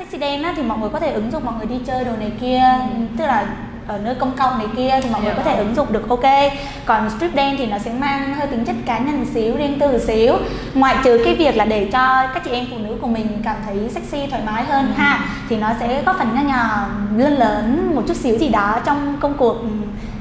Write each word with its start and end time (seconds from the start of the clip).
sexy 0.00 0.18
dance 0.18 0.44
á, 0.44 0.54
thì 0.56 0.62
mọi 0.62 0.78
người 0.78 0.90
có 0.92 0.98
thể 0.98 1.12
ứng 1.12 1.30
dụng 1.32 1.44
mọi 1.44 1.54
người 1.58 1.66
đi 1.66 1.84
chơi 1.86 2.04
đồ 2.04 2.12
này 2.20 2.32
kia 2.40 2.62
ừ. 2.94 3.00
tức 3.18 3.26
là 3.26 3.46
ở 3.86 3.98
nơi 3.98 4.14
công 4.14 4.32
cộng 4.38 4.58
này 4.58 4.66
kia 4.76 5.00
thì 5.02 5.10
mọi 5.10 5.22
người 5.22 5.34
có 5.36 5.42
thể 5.42 5.56
ứng 5.56 5.74
dụng 5.74 5.92
được 5.92 6.08
ok. 6.08 6.52
Còn 6.86 7.10
strip 7.10 7.30
dance 7.36 7.56
thì 7.58 7.66
nó 7.66 7.78
sẽ 7.78 7.92
mang 7.92 8.34
hơi 8.34 8.46
tính 8.46 8.64
chất 8.64 8.76
cá 8.86 8.98
nhân 8.98 9.18
một 9.18 9.26
xíu 9.34 9.56
riêng 9.56 9.78
tư 9.78 9.92
một 9.92 9.98
xíu. 10.06 10.34
Ngoại 10.74 10.96
trừ 11.04 11.22
cái 11.24 11.34
việc 11.34 11.56
là 11.56 11.64
để 11.64 11.88
cho 11.92 12.26
các 12.34 12.42
chị 12.44 12.50
em 12.50 12.66
phụ 12.70 12.78
nữ 12.78 12.96
của 13.00 13.06
mình 13.06 13.26
cảm 13.44 13.56
thấy 13.66 13.76
sexy 13.94 14.26
thoải 14.26 14.42
mái 14.46 14.64
hơn 14.64 14.86
ừ. 14.86 14.92
ha 14.96 15.24
thì 15.48 15.56
nó 15.56 15.68
sẽ 15.80 16.02
góp 16.02 16.18
phần 16.18 16.28
nho 16.34 16.42
nhỏ 16.42 16.86
lớn 17.16 17.38
lớn 17.38 17.92
một 17.94 18.02
chút 18.08 18.16
xíu 18.16 18.38
gì 18.38 18.48
đó 18.48 18.78
trong 18.84 19.16
công 19.20 19.34
cuộc 19.36 19.56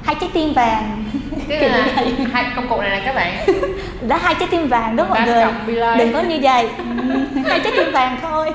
hai 0.03 0.15
trái 0.21 0.29
tim 0.33 0.53
vàng. 0.53 1.03
Cái 1.49 1.69
là 1.69 1.87
hai 2.31 2.45
công 2.55 2.69
cụ 2.69 2.81
này 2.81 2.89
nè 2.89 3.01
các 3.05 3.15
bạn. 3.15 3.45
Đó 4.07 4.19
hai 4.21 4.35
trái 4.39 4.47
tim 4.51 4.67
vàng 4.67 4.95
đúng 4.95 5.09
mọi 5.09 5.21
người. 5.25 5.45
đừng 5.97 6.13
có 6.13 6.21
như 6.21 6.39
vậy. 6.41 6.69
Hai 7.45 7.59
trái 7.59 7.73
tim 7.77 7.91
vàng 7.91 8.17
thôi. 8.21 8.51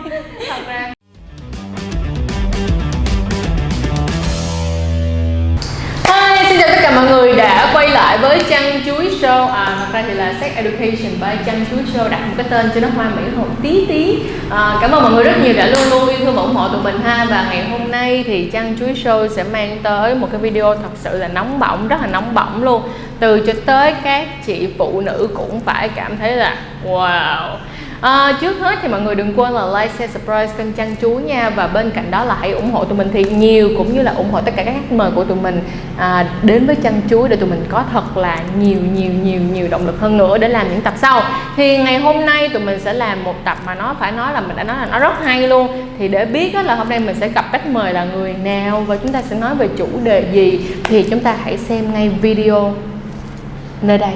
Thật 0.48 0.62
ra 0.66 0.93
lại 8.04 8.18
với 8.18 8.43
Chăn 8.50 8.81
Chuối 8.86 9.11
Show. 9.21 9.46
À 9.46 9.76
thật 9.79 9.86
ra 9.93 10.04
thì 10.07 10.14
là 10.14 10.35
Sex 10.40 10.53
Education 10.57 11.12
by 11.21 11.45
Chăn 11.46 11.64
Chuối 11.71 11.81
Show 11.95 12.11
đặt 12.11 12.21
một 12.26 12.35
cái 12.36 12.46
tên 12.50 12.71
cho 12.75 12.81
nó 12.81 12.89
hoa 12.96 13.11
mỹ 13.17 13.22
một 13.36 13.46
tí 13.62 13.86
tí. 13.86 14.18
À, 14.50 14.79
Cảm 14.81 14.90
ơn 14.90 15.03
mọi 15.03 15.12
người 15.12 15.25
rất 15.25 15.32
nhiều 15.43 15.54
đã 15.57 15.67
luôn 15.67 15.90
luôn 15.90 16.09
yêu 16.09 16.18
thương 16.18 16.36
và 16.36 16.43
ủng 16.43 16.54
hộ 16.54 16.68
tụi 16.68 16.82
mình 16.82 17.00
ha. 17.04 17.26
Và 17.31 17.46
ngày 17.50 17.68
hôm 17.71 17.90
nay 17.90 18.25
thì 18.26 18.50
Chăn 18.50 18.76
Chuối 18.81 18.93
Show 19.04 19.29
sẽ 19.29 19.43
mang 19.43 19.79
tới 19.82 20.14
một 20.14 20.29
cái 20.32 20.40
video 20.40 20.75
thật 20.75 20.90
sự 20.95 21.18
là 21.18 21.29
nóng 21.29 21.59
bỏng, 21.59 21.89
rất 21.89 22.00
là 22.00 22.07
nóng 22.07 22.35
bỏng 22.35 22.64
luôn. 22.64 22.82
Từ 23.21 23.46
cho 23.46 23.53
tới 23.67 23.95
các 24.04 24.29
chị 24.46 24.68
phụ 24.79 25.00
nữ 25.00 25.29
cũng 25.34 25.61
phải 25.61 25.89
cảm 25.89 26.18
thấy 26.18 26.36
là 26.36 26.57
wow. 26.86 27.57
À, 28.04 28.39
trước 28.40 28.61
hết 28.61 28.79
thì 28.82 28.89
mọi 28.89 29.00
người 29.00 29.14
đừng 29.14 29.32
quên 29.36 29.53
là 29.53 29.81
like, 29.81 29.93
share, 29.99 30.12
subscribe 30.12 30.49
kênh 30.58 30.72
Chăn 30.72 30.96
Chú 31.00 31.11
nha. 31.11 31.50
Và 31.50 31.67
bên 31.67 31.90
cạnh 31.90 32.11
đó 32.11 32.25
là 32.25 32.36
hãy 32.41 32.53
ủng 32.53 32.70
hộ 32.70 32.84
tụi 32.84 32.98
mình 32.98 33.08
thì 33.12 33.25
nhiều 33.25 33.70
Cũng 33.77 33.95
như 33.95 34.03
là 34.03 34.12
ủng 34.12 34.31
hộ 34.31 34.41
tất 34.41 34.53
cả 34.56 34.62
các 34.64 34.75
khách 34.75 34.92
mời 34.92 35.11
của 35.11 35.25
tụi 35.25 35.37
mình 35.37 35.61
à, 35.98 36.27
Đến 36.43 36.67
với 36.67 36.77
Chăn 36.77 37.01
Chú 37.09 37.28
để 37.28 37.37
tụi 37.37 37.51
mình 37.51 37.65
có 37.69 37.84
thật 37.93 38.17
là 38.17 38.41
nhiều 38.61 38.78
nhiều 38.95 39.11
nhiều 39.23 39.41
nhiều 39.53 39.69
động 39.70 39.87
lực 39.87 40.01
hơn 40.01 40.17
nữa 40.17 40.39
Để 40.39 40.48
làm 40.48 40.69
những 40.69 40.81
tập 40.81 40.95
sau. 40.97 41.23
Thì 41.56 41.78
ngày 41.78 41.98
hôm 41.98 42.27
nay 42.27 42.48
tụi 42.48 42.62
mình 42.62 42.81
sẽ 42.81 42.93
làm 42.93 43.25
một 43.25 43.34
tập 43.45 43.59
mà 43.67 43.75
nó 43.75 43.97
phải 44.01 44.12
nói 44.12 44.33
là 44.33 44.41
mình 44.41 44.56
đã 44.56 44.65
nói 44.65 44.77
là 44.77 44.87
nó 44.87 44.98
rất 44.98 45.25
hay 45.25 45.48
luôn. 45.48 45.69
Thì 45.98 46.09
để 46.09 46.25
biết 46.25 46.55
là 46.55 46.75
hôm 46.75 46.89
nay 46.89 46.98
mình 46.98 47.17
sẽ 47.21 47.28
gặp 47.28 47.45
khách 47.53 47.67
mời 47.67 47.93
là 47.93 48.05
người 48.05 48.34
nào 48.45 48.81
Và 48.81 48.97
chúng 48.97 49.12
ta 49.12 49.23
sẽ 49.23 49.37
nói 49.37 49.55
về 49.55 49.69
chủ 49.77 49.87
đề 50.03 50.27
gì 50.33 50.67
Thì 50.84 51.03
chúng 51.11 51.21
ta 51.21 51.37
hãy 51.45 51.59
xem 51.59 51.93
ngay 51.93 52.09
video 52.09 52.75
nơi 53.83 53.98
đây. 53.98 54.12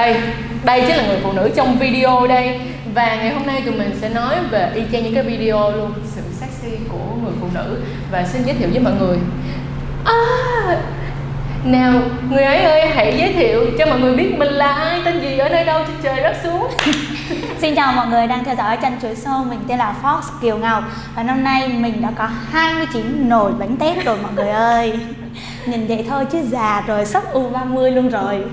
Đây, 0.00 0.16
đây 0.64 0.84
chính 0.86 0.96
là 0.96 1.06
người 1.06 1.18
phụ 1.22 1.32
nữ 1.32 1.50
trong 1.56 1.78
video 1.78 2.26
đây. 2.26 2.60
Và 2.94 3.16
ngày 3.16 3.34
hôm 3.34 3.46
nay 3.46 3.62
tụi 3.64 3.74
mình 3.74 3.98
sẽ 4.00 4.08
nói 4.08 4.34
về 4.50 4.70
y 4.74 4.82
chang 4.92 5.04
những 5.04 5.14
cái 5.14 5.22
video 5.22 5.70
luôn. 5.70 5.92
Sự 6.14 6.22
sexy 6.40 6.76
của 6.88 7.14
người 7.22 7.32
phụ 7.40 7.46
nữ. 7.54 7.80
Và 8.10 8.24
xin 8.26 8.42
giới 8.42 8.54
thiệu 8.54 8.68
với 8.72 8.80
mọi 8.80 8.92
người. 9.00 9.18
À, 10.04 10.14
Nào, 11.64 11.92
người 12.30 12.42
ấy 12.42 12.64
ơi 12.64 12.86
hãy 12.86 13.18
giới 13.18 13.32
thiệu 13.32 13.66
cho 13.78 13.86
mọi 13.86 14.00
người 14.00 14.16
biết 14.16 14.38
mình 14.38 14.48
là 14.48 14.72
ai, 14.72 15.00
tên 15.04 15.20
gì, 15.20 15.38
ở 15.38 15.48
nơi 15.48 15.64
đâu 15.64 15.84
trên 15.86 15.96
trời 16.02 16.22
rất 16.22 16.36
xuống. 16.42 16.70
Xin 17.60 17.74
chào 17.74 17.92
mọi 17.92 18.06
người 18.06 18.26
đang 18.26 18.44
theo 18.44 18.54
dõi 18.54 18.76
chân 18.76 18.92
chuối 19.02 19.14
show. 19.14 19.44
Mình 19.44 19.58
tên 19.68 19.78
là 19.78 19.94
Fox 20.02 20.20
Kiều 20.42 20.58
Ngọc. 20.58 20.84
Và 21.16 21.22
năm 21.22 21.44
nay 21.44 21.68
mình 21.68 22.02
đã 22.02 22.08
có 22.16 22.28
29 22.50 23.28
nồi 23.28 23.52
bánh 23.58 23.76
tét 23.76 24.04
rồi 24.04 24.18
mọi 24.22 24.32
người 24.32 24.48
ơi. 24.48 24.98
Nhìn 25.66 25.86
vậy 25.86 26.04
thôi 26.08 26.24
chứ 26.32 26.38
già 26.50 26.82
rồi, 26.86 27.06
sắp 27.06 27.22
U30 27.34 27.94
luôn 27.94 28.08
rồi 28.08 28.44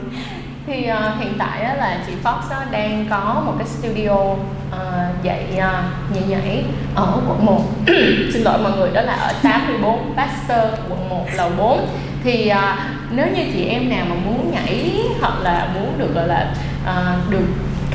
thì 0.68 0.88
uh, 0.92 1.20
hiện 1.20 1.34
tại 1.40 1.62
á, 1.62 1.74
là 1.74 2.00
chị 2.08 2.14
Fox 2.24 2.40
á, 2.50 2.66
đang 2.72 3.06
có 3.10 3.44
một 3.46 3.54
cái 3.58 3.68
studio 3.68 4.12
uh, 4.12 5.24
dạy 5.24 5.46
uh, 5.52 6.16
nhảy 6.16 6.24
nhảy 6.28 6.64
ở 6.96 7.22
quận 7.28 7.46
1 7.46 7.62
xin 8.34 8.42
lỗi 8.42 8.58
mọi 8.64 8.72
người 8.78 8.90
đó 8.94 9.02
là 9.02 9.14
ở 9.14 9.34
84 9.44 10.14
Pasteur 10.16 10.74
quận 10.90 11.10
1 11.10 11.26
lầu 11.38 11.50
4 11.58 11.88
thì 12.24 12.52
uh, 12.52 12.80
nếu 13.12 13.28
như 13.28 13.44
chị 13.54 13.66
em 13.66 13.90
nào 13.90 14.06
mà 14.10 14.16
muốn 14.16 14.52
nhảy 14.52 14.92
hoặc 15.22 15.34
là 15.42 15.70
muốn 15.74 15.94
được 15.98 16.16
gọi 16.16 16.28
là 16.28 16.54
uh, 16.84 17.32
được 17.32 17.48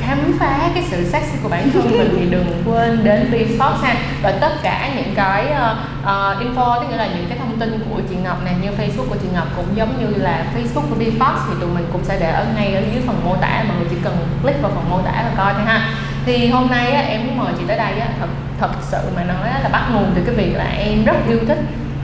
khám 0.07 0.37
phá 0.39 0.71
cái 0.75 0.85
sự 0.91 1.05
sexy 1.05 1.37
của 1.43 1.49
bản 1.49 1.71
thân 1.71 1.91
mình 1.91 2.17
thì 2.19 2.27
đừng 2.31 2.63
quên 2.67 3.05
đến 3.05 3.31
Besports 3.33 3.83
ha. 3.83 3.95
Và 4.23 4.33
tất 4.41 4.53
cả 4.63 4.91
những 4.97 5.15
cái 5.15 5.45
uh, 5.47 5.77
uh, 6.03 6.43
info 6.43 6.81
tức 6.81 6.87
nghĩa 6.91 6.97
là 6.97 7.07
những 7.07 7.27
cái 7.29 7.39
thông 7.39 7.59
tin 7.59 7.85
của 7.91 8.01
chị 8.11 8.17
Ngọc 8.25 8.45
này 8.45 8.55
như 8.63 8.69
Facebook 8.69 9.09
của 9.09 9.17
chị 9.23 9.29
Ngọc 9.35 9.47
cũng 9.57 9.67
giống 9.75 10.01
như 10.01 10.23
là 10.23 10.45
Facebook 10.55 10.89
của 10.91 10.97
Besports 10.99 11.43
thì 11.49 11.55
tụi 11.61 11.71
mình 11.75 11.87
cũng 11.93 12.05
sẽ 12.05 12.19
để 12.21 12.31
ở 12.31 12.47
ngay 12.57 12.75
ở 12.75 12.81
dưới 12.93 13.03
phần 13.07 13.21
mô 13.25 13.37
tả. 13.37 13.65
Mọi 13.69 13.77
người 13.77 13.87
chỉ 13.91 13.97
cần 14.05 14.17
click 14.43 14.63
vào 14.63 14.73
phần 14.75 14.91
mô 14.91 14.99
tả 15.03 15.13
và 15.13 15.33
coi 15.37 15.55
thôi 15.55 15.63
ha. 15.67 15.89
Thì 16.27 16.49
hôm 16.49 16.71
nay 16.71 16.93
á, 16.93 17.01
em 17.01 17.27
muốn 17.27 17.39
mời 17.39 17.53
chị 17.59 17.65
tới 17.69 17.79
đây 17.79 17.99
á, 17.99 18.09
thật 18.21 18.29
thật 18.61 18.71
sự 18.81 18.99
mà 19.17 19.25
nói 19.25 19.49
là 19.63 19.69
bắt 19.73 19.89
nguồn 19.93 20.13
từ 20.15 20.23
cái 20.27 20.34
việc 20.34 20.57
là 20.57 20.65
em 20.65 21.05
rất 21.05 21.17
yêu 21.29 21.39
thích 21.49 21.59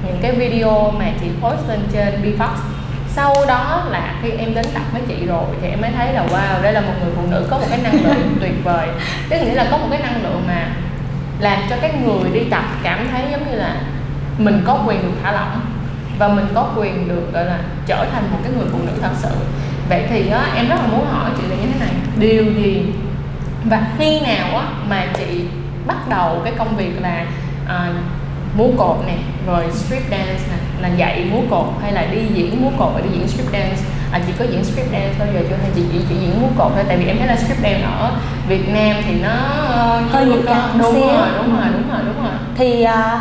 những 0.06 0.18
cái 0.22 0.32
video 0.32 0.90
mà 0.98 1.04
chị 1.20 1.26
post 1.40 1.68
lên 1.68 1.80
trên 1.92 2.14
Bfox 2.22 2.48
sau 3.18 3.34
đó 3.48 3.84
là 3.90 4.14
khi 4.22 4.30
em 4.30 4.54
đến 4.54 4.64
tập 4.74 4.82
với 4.92 5.02
chị 5.08 5.26
rồi 5.26 5.44
thì 5.62 5.68
em 5.68 5.80
mới 5.80 5.90
thấy 5.96 6.12
là 6.12 6.26
wow 6.26 6.62
đây 6.62 6.72
là 6.72 6.80
một 6.80 6.92
người 7.02 7.12
phụ 7.16 7.22
nữ 7.30 7.46
có 7.50 7.58
một 7.58 7.66
cái 7.70 7.78
năng 7.82 8.04
lượng 8.04 8.36
tuyệt 8.40 8.64
vời. 8.64 8.88
Tức 9.28 9.36
nghĩa 9.40 9.54
là 9.54 9.68
có 9.70 9.76
một 9.78 9.86
cái 9.90 10.02
năng 10.02 10.22
lượng 10.22 10.42
mà 10.46 10.68
làm 11.40 11.58
cho 11.70 11.76
cái 11.80 11.92
người 12.04 12.30
đi 12.32 12.40
tập 12.50 12.64
cảm 12.82 13.08
thấy 13.12 13.22
giống 13.30 13.50
như 13.50 13.56
là 13.56 13.76
mình 14.38 14.62
có 14.66 14.82
quyền 14.86 15.02
được 15.02 15.12
thả 15.22 15.32
lỏng 15.32 15.60
và 16.18 16.28
mình 16.28 16.46
có 16.54 16.72
quyền 16.76 17.08
được 17.08 17.32
gọi 17.32 17.44
là 17.44 17.58
trở 17.86 18.06
thành 18.12 18.22
một 18.32 18.38
cái 18.42 18.52
người 18.52 18.66
phụ 18.72 18.78
nữ 18.86 18.92
thật 19.02 19.12
sự. 19.16 19.34
Vậy 19.88 20.04
thì 20.08 20.30
á, 20.30 20.46
em 20.56 20.68
rất 20.68 20.76
là 20.76 20.86
muốn 20.86 21.06
hỏi 21.06 21.30
chị 21.36 21.42
là 21.48 21.56
như 21.56 21.68
thế 21.72 21.80
này. 21.80 21.94
Điều 22.18 22.44
gì 22.44 22.92
và 23.64 23.86
khi 23.98 24.20
nào 24.20 24.56
á, 24.56 24.64
mà 24.88 25.06
chị 25.18 25.44
bắt 25.86 26.08
đầu 26.08 26.40
cái 26.44 26.52
công 26.58 26.76
việc 26.76 26.92
là 27.00 27.26
uh, 27.64 27.94
múa 28.56 28.68
cột 28.78 28.96
nè 29.06 29.16
rồi 29.46 29.64
street 29.72 30.02
dance 30.10 30.42
nè 30.50 30.57
là 30.80 30.88
dạy 30.88 31.26
múa 31.32 31.40
cột 31.50 31.66
hay 31.82 31.92
là 31.92 32.06
đi 32.06 32.18
diễn 32.34 32.62
múa 32.62 32.70
cột 32.78 32.92
và 32.94 33.00
đi 33.00 33.08
diễn 33.12 33.28
street 33.28 33.48
dance? 33.52 33.82
À, 34.12 34.20
chị 34.26 34.32
có 34.38 34.44
diễn 34.44 34.64
street 34.64 34.86
dance 34.92 35.14
bao 35.18 35.28
giờ 35.34 35.40
chưa? 35.48 35.56
Hay 35.62 35.70
chị 35.74 35.82
chỉ, 35.92 35.98
chỉ 36.08 36.14
diễn 36.14 36.42
múa 36.42 36.48
cột 36.58 36.72
thôi? 36.74 36.84
Tại 36.88 36.96
vì 36.96 37.06
em 37.06 37.18
thấy 37.18 37.26
là 37.26 37.36
street 37.36 37.58
dance 37.62 37.82
ở 37.82 38.12
Việt 38.48 38.68
Nam 38.68 38.96
thì 39.06 39.20
nó 39.22 39.34
hơi 40.10 40.26
nhạy 40.26 40.38
cảm 40.46 40.78
đúng, 40.78 40.94
đúng 40.94 41.08
rồi 41.08 41.28
đúng 41.36 41.56
rồi 41.56 41.66
đúng 41.72 41.90
rồi 41.90 42.00
đúng 42.06 42.22
rồi. 42.24 42.32
Thì 42.56 42.84
uh, 42.84 43.20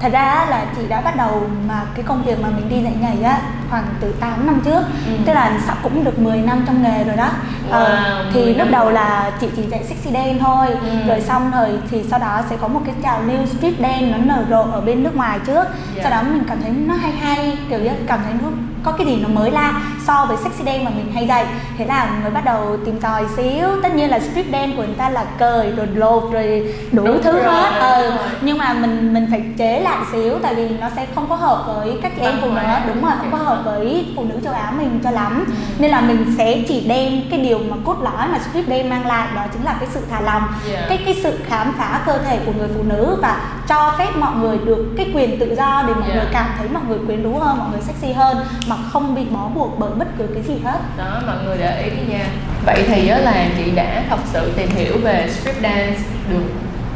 thật 0.00 0.12
ra 0.12 0.46
là 0.50 0.64
chị 0.76 0.82
đã 0.88 1.00
bắt 1.00 1.16
đầu 1.16 1.50
mà 1.68 1.82
cái 1.94 2.04
công 2.04 2.22
việc 2.22 2.40
mà 2.40 2.48
mình 2.48 2.68
đi 2.68 2.82
dạy 2.82 2.94
nhảy 3.00 3.22
á 3.22 3.38
khoảng 3.70 3.84
từ 4.00 4.12
8 4.20 4.46
năm 4.46 4.60
trước. 4.64 4.80
Ừ. 5.06 5.12
tức 5.26 5.32
là 5.32 5.52
sắp 5.66 5.78
cũng 5.82 6.04
được 6.04 6.18
10 6.18 6.38
năm 6.38 6.64
trong 6.66 6.82
nghề 6.82 7.04
rồi 7.04 7.16
đó. 7.16 7.28
Wow, 7.70 7.72
ờ, 7.72 8.24
thì 8.32 8.54
lúc 8.54 8.68
đầu 8.70 8.90
là 8.90 9.30
chị 9.40 9.48
chỉ 9.56 9.62
dạy 9.70 9.84
sexy 9.84 10.10
dance 10.12 10.38
thôi. 10.40 10.66
Ừ. 10.66 11.08
rồi 11.08 11.20
xong 11.20 11.50
rồi 11.50 11.68
thì 11.90 12.02
sau 12.10 12.18
đó 12.18 12.42
sẽ 12.50 12.56
có 12.60 12.68
một 12.68 12.80
cái 12.86 12.94
trào 13.02 13.22
lưu 13.22 13.46
street 13.46 13.74
dance 13.80 14.00
nó 14.00 14.16
nở 14.34 14.44
rộ 14.50 14.62
ở 14.72 14.80
bên 14.80 15.02
nước 15.02 15.16
ngoài 15.16 15.38
trước. 15.46 15.64
Yeah. 15.94 16.02
sau 16.02 16.10
đó 16.10 16.22
mình 16.22 16.44
cảm 16.48 16.58
thấy 16.62 16.70
nó 16.70 16.94
hay 16.94 17.12
hay 17.12 17.58
kiểu 17.68 17.78
như 17.78 17.90
cảm 18.06 18.20
thấy 18.24 18.32
nó 18.42 18.48
có 18.84 18.92
cái 18.92 19.06
gì 19.06 19.16
nó 19.22 19.28
mới 19.28 19.50
la 19.50 19.72
so 20.06 20.26
với 20.28 20.36
sexy 20.36 20.64
dance 20.64 20.84
mà 20.84 20.90
mình 20.90 21.12
hay 21.14 21.26
dạy. 21.26 21.46
Thế 21.78 21.84
là 21.86 22.10
mới 22.22 22.30
bắt 22.30 22.44
đầu 22.44 22.76
tìm 22.84 23.00
tòi 23.00 23.24
xíu. 23.36 23.68
Tất 23.82 23.94
nhiên 23.94 24.10
là 24.10 24.18
street 24.18 24.46
dance 24.52 24.76
của 24.76 24.82
người 24.82 24.94
ta 24.98 25.10
là 25.10 25.24
cời 25.38 25.72
rồi 25.76 25.86
lột 25.94 26.32
rồi 26.32 26.74
đủ 26.92 27.04
đúng 27.06 27.22
thứ 27.22 27.32
rồi, 27.32 27.54
hết. 27.54 27.70
ừ. 27.80 28.12
nhưng 28.40 28.58
mà 28.58 28.72
mình 28.72 29.14
mình 29.14 29.26
phải 29.30 29.42
chế 29.58 29.80
lại 29.80 29.98
xíu 30.12 30.38
tại 30.42 30.54
vì 30.54 30.68
nó 30.68 30.86
sẽ 30.96 31.06
không 31.14 31.26
có 31.28 31.36
hợp 31.36 31.64
với 31.66 31.98
các 32.02 32.12
chị 32.16 32.22
em 32.22 32.34
phụ 32.40 32.50
nữ 32.50 32.62
đúng 32.86 33.02
rồi 33.02 33.12
không 33.18 33.30
có 33.32 33.38
hợp 33.38 33.59
hợp 33.60 33.70
với 33.70 34.06
phụ 34.16 34.24
nữ 34.24 34.34
châu 34.44 34.52
Á 34.52 34.72
mình 34.78 35.00
cho 35.04 35.10
lắm 35.10 35.44
ừ. 35.46 35.52
nên 35.78 35.90
là 35.90 36.00
mình 36.00 36.34
sẽ 36.38 36.62
chỉ 36.68 36.80
đem 36.80 37.12
cái 37.30 37.40
điều 37.40 37.58
mà 37.58 37.76
cốt 37.84 37.96
lõi 38.02 38.28
mà 38.28 38.38
script 38.38 38.68
day 38.68 38.82
mang 38.82 39.06
lại 39.06 39.28
đó 39.34 39.42
chính 39.52 39.64
là 39.64 39.76
cái 39.80 39.88
sự 39.92 40.00
thả 40.10 40.20
lòng 40.20 40.42
yeah. 40.72 40.84
cái 40.88 40.98
cái 41.04 41.20
sự 41.22 41.38
khám 41.46 41.72
phá 41.78 42.00
cơ 42.06 42.18
thể 42.18 42.38
của 42.46 42.52
người 42.58 42.68
phụ 42.76 42.82
nữ 42.82 43.18
và 43.22 43.40
cho 43.68 43.94
phép 43.98 44.16
mọi 44.18 44.36
người 44.36 44.58
được 44.58 44.94
cái 44.96 45.10
quyền 45.14 45.38
tự 45.38 45.54
do 45.56 45.84
để 45.86 45.94
mọi 45.94 46.10
yeah. 46.10 46.14
người 46.14 46.32
cảm 46.32 46.46
thấy 46.58 46.68
mọi 46.68 46.82
người 46.88 46.98
quyến 47.06 47.22
rũ 47.22 47.38
hơn 47.38 47.58
mọi 47.58 47.68
người 47.70 47.80
sexy 47.80 48.12
hơn 48.12 48.36
mà 48.68 48.76
không 48.92 49.14
bị 49.14 49.24
bó 49.30 49.48
buộc 49.54 49.78
bởi 49.78 49.90
bất 49.90 50.08
cứ 50.18 50.26
cái 50.34 50.42
gì 50.42 50.54
hết 50.64 50.78
đó 50.98 51.20
mọi 51.26 51.36
người 51.44 51.56
để 51.58 51.82
ý 51.82 52.12
nha 52.12 52.26
vậy 52.66 52.84
thì 52.88 53.08
á 53.08 53.18
là 53.18 53.46
chị 53.58 53.70
đã 53.70 54.02
thật 54.10 54.18
sự 54.32 54.52
tìm 54.56 54.68
hiểu 54.70 54.98
về 55.02 55.30
strip 55.32 55.54
dance 55.62 55.98
được 56.30 56.44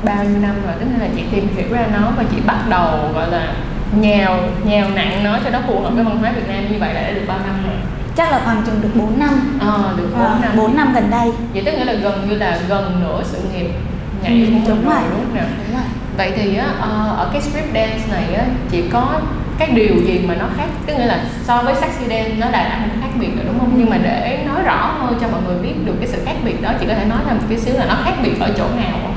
bao 0.04 0.24
nhiêu 0.24 0.38
năm 0.42 0.54
rồi 0.66 0.74
tức 0.80 0.86
là 1.00 1.08
chị 1.16 1.22
tìm 1.32 1.48
hiểu 1.56 1.66
ra 1.70 1.86
nó 1.92 2.10
và 2.16 2.24
chị 2.30 2.36
bắt 2.46 2.58
đầu 2.68 2.98
gọi 3.14 3.30
là 3.30 3.54
nhào 4.00 4.38
nhào 4.64 4.90
nặng 4.94 5.24
nó 5.24 5.38
cho 5.44 5.50
nó 5.50 5.58
phù 5.66 5.80
hợp 5.80 5.90
với 5.94 6.04
văn 6.04 6.18
hóa 6.18 6.32
Việt 6.32 6.48
Nam 6.48 6.64
như 6.72 6.78
vậy 6.78 6.94
là 6.94 7.02
đã 7.02 7.10
được 7.10 7.24
bao 7.28 7.38
năm 7.38 7.56
rồi. 7.66 7.76
Chắc 8.16 8.30
là 8.30 8.40
khoảng 8.44 8.62
chừng 8.66 8.82
được 8.82 8.88
4 8.94 9.18
năm. 9.18 9.58
Ờ 9.60 9.84
à, 9.88 9.92
được 9.96 10.08
4 10.12 10.20
à, 10.20 10.38
năm. 10.42 10.56
4 10.56 10.76
năm 10.76 10.92
gần 10.94 11.10
đây. 11.10 11.30
Vậy 11.52 11.62
tức 11.66 11.72
nghĩa 11.72 11.84
là 11.84 11.92
gần 11.92 12.26
như 12.28 12.36
là 12.36 12.58
gần 12.68 13.00
nửa 13.00 13.22
sự 13.24 13.38
nghiệp 13.52 13.70
nhảy 14.22 14.32
ừ, 14.32 14.46
của 14.52 14.68
đúng 14.68 14.84
rồi 14.84 15.02
đúng 15.10 15.20
không 15.20 15.46
đúng 15.66 15.76
rồi. 15.76 15.84
Vậy 16.16 16.32
thì 16.36 16.56
á 16.56 16.66
uh, 16.78 17.18
ở 17.18 17.30
cái 17.32 17.42
strip 17.42 17.64
dance 17.74 18.02
này 18.12 18.34
á 18.34 18.44
chỉ 18.70 18.82
có 18.92 19.20
cái 19.58 19.70
điều 19.70 19.94
gì 20.06 20.24
mà 20.28 20.34
nó 20.34 20.46
khác? 20.56 20.66
Tức 20.86 20.94
nghĩa 20.98 21.06
là 21.06 21.24
so 21.44 21.62
với 21.62 21.74
sexy 21.74 22.06
dance 22.08 22.34
nó 22.38 22.50
đã 22.50 22.68
là 22.68 22.86
một 22.86 22.92
khác 23.00 23.08
biệt 23.20 23.30
rồi 23.36 23.44
đúng 23.46 23.58
không? 23.58 23.72
Nhưng 23.76 23.90
mà 23.90 23.98
để 24.02 24.44
nói 24.46 24.62
rõ 24.62 24.94
hơn 24.98 25.18
cho 25.20 25.28
mọi 25.28 25.40
người 25.46 25.56
biết 25.62 25.74
được 25.84 25.94
cái 26.00 26.08
sự 26.08 26.18
khác 26.24 26.34
biệt 26.44 26.62
đó 26.62 26.70
chị 26.80 26.86
có 26.86 26.94
thể 26.94 27.04
nói 27.04 27.18
thêm 27.28 27.36
một 27.36 27.44
tí 27.48 27.56
xíu 27.58 27.74
là 27.74 27.84
nó 27.84 27.96
khác 28.04 28.14
biệt 28.22 28.40
ở 28.40 28.50
chỗ 28.58 28.64
nào 28.76 28.98
không 29.02 29.13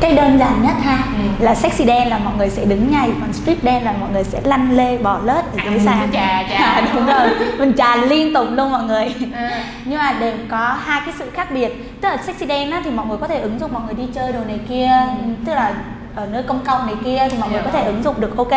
cái 0.00 0.14
đơn 0.14 0.38
giản 0.38 0.62
nhất 0.62 0.74
ha 0.82 0.96
ừ. 0.96 1.44
là 1.44 1.54
sexy 1.54 1.84
dance 1.84 2.10
là 2.10 2.18
mọi 2.18 2.34
người 2.38 2.50
sẽ 2.50 2.64
đứng 2.64 2.90
nhảy 2.90 3.10
còn 3.20 3.32
strip 3.32 3.62
dance 3.62 3.80
là 3.80 3.92
mọi 4.00 4.10
người 4.12 4.24
sẽ 4.24 4.40
lăn 4.44 4.76
lê 4.76 4.98
bò 4.98 5.20
lết 5.24 5.44
ở 5.44 5.70
dưới 5.70 5.80
sàn 5.80 6.08
trà 6.12 6.44
trà 6.50 6.56
à, 6.64 6.82
đúng 6.94 7.06
rồi 7.06 7.28
mình 7.58 7.72
trà 7.76 7.96
liên 7.96 8.34
tục 8.34 8.46
luôn 8.50 8.72
mọi 8.72 8.82
người 8.82 9.14
à. 9.34 9.64
nhưng 9.84 9.98
mà 9.98 10.12
đều 10.20 10.34
có 10.48 10.76
hai 10.84 11.00
cái 11.04 11.14
sự 11.18 11.30
khác 11.30 11.50
biệt 11.54 12.00
tức 12.00 12.08
là 12.08 12.16
sexy 12.16 12.46
dance 12.46 12.70
á, 12.70 12.82
thì 12.84 12.90
mọi 12.90 13.06
người 13.06 13.18
có 13.18 13.26
thể 13.26 13.40
ứng 13.40 13.58
dụng 13.58 13.72
mọi 13.72 13.82
người 13.86 13.94
đi 13.94 14.12
chơi 14.14 14.32
đồ 14.32 14.40
này 14.48 14.60
kia 14.68 14.90
ừ. 15.22 15.28
tức 15.46 15.54
là 15.54 15.74
ở 16.18 16.26
nơi 16.26 16.42
công 16.42 16.64
cộng 16.66 16.86
này 16.86 16.94
kia 17.04 17.28
thì 17.30 17.38
mọi 17.38 17.50
người 17.50 17.62
có 17.64 17.70
thể 17.70 17.84
ứng 17.84 18.02
dụng 18.02 18.20
được 18.20 18.36
ok. 18.36 18.52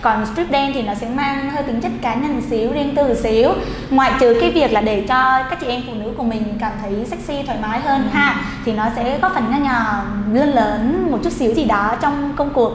Còn 0.00 0.26
strip 0.26 0.46
dance 0.50 0.72
thì 0.74 0.82
nó 0.82 0.94
sẽ 0.94 1.08
mang 1.08 1.50
hơi 1.50 1.62
tính 1.62 1.80
chất 1.80 1.92
cá 2.02 2.14
nhân 2.14 2.40
xíu 2.50 2.72
riêng 2.72 2.94
tư 2.96 3.14
xíu. 3.22 3.50
Ngoại 3.90 4.12
trừ 4.20 4.38
cái 4.40 4.50
việc 4.50 4.72
là 4.72 4.80
để 4.80 5.04
cho 5.08 5.42
các 5.50 5.58
chị 5.60 5.66
em 5.66 5.82
phụ 5.86 5.94
nữ 5.94 6.12
của 6.16 6.22
mình 6.22 6.42
cảm 6.60 6.72
thấy 6.82 6.92
sexy 7.10 7.42
thoải 7.42 7.58
mái 7.62 7.80
hơn 7.80 8.02
ừ. 8.02 8.08
ha 8.12 8.40
thì 8.64 8.72
nó 8.72 8.84
sẽ 8.96 9.18
góp 9.18 9.34
phần 9.34 9.50
nhỏ 9.50 9.56
nhỏ 9.58 10.02
lớn 10.32 10.54
lớn 10.54 11.08
một 11.10 11.18
chút 11.24 11.32
xíu 11.32 11.54
gì 11.54 11.64
đó 11.64 11.94
trong 12.00 12.32
công 12.36 12.50
cuộc 12.54 12.72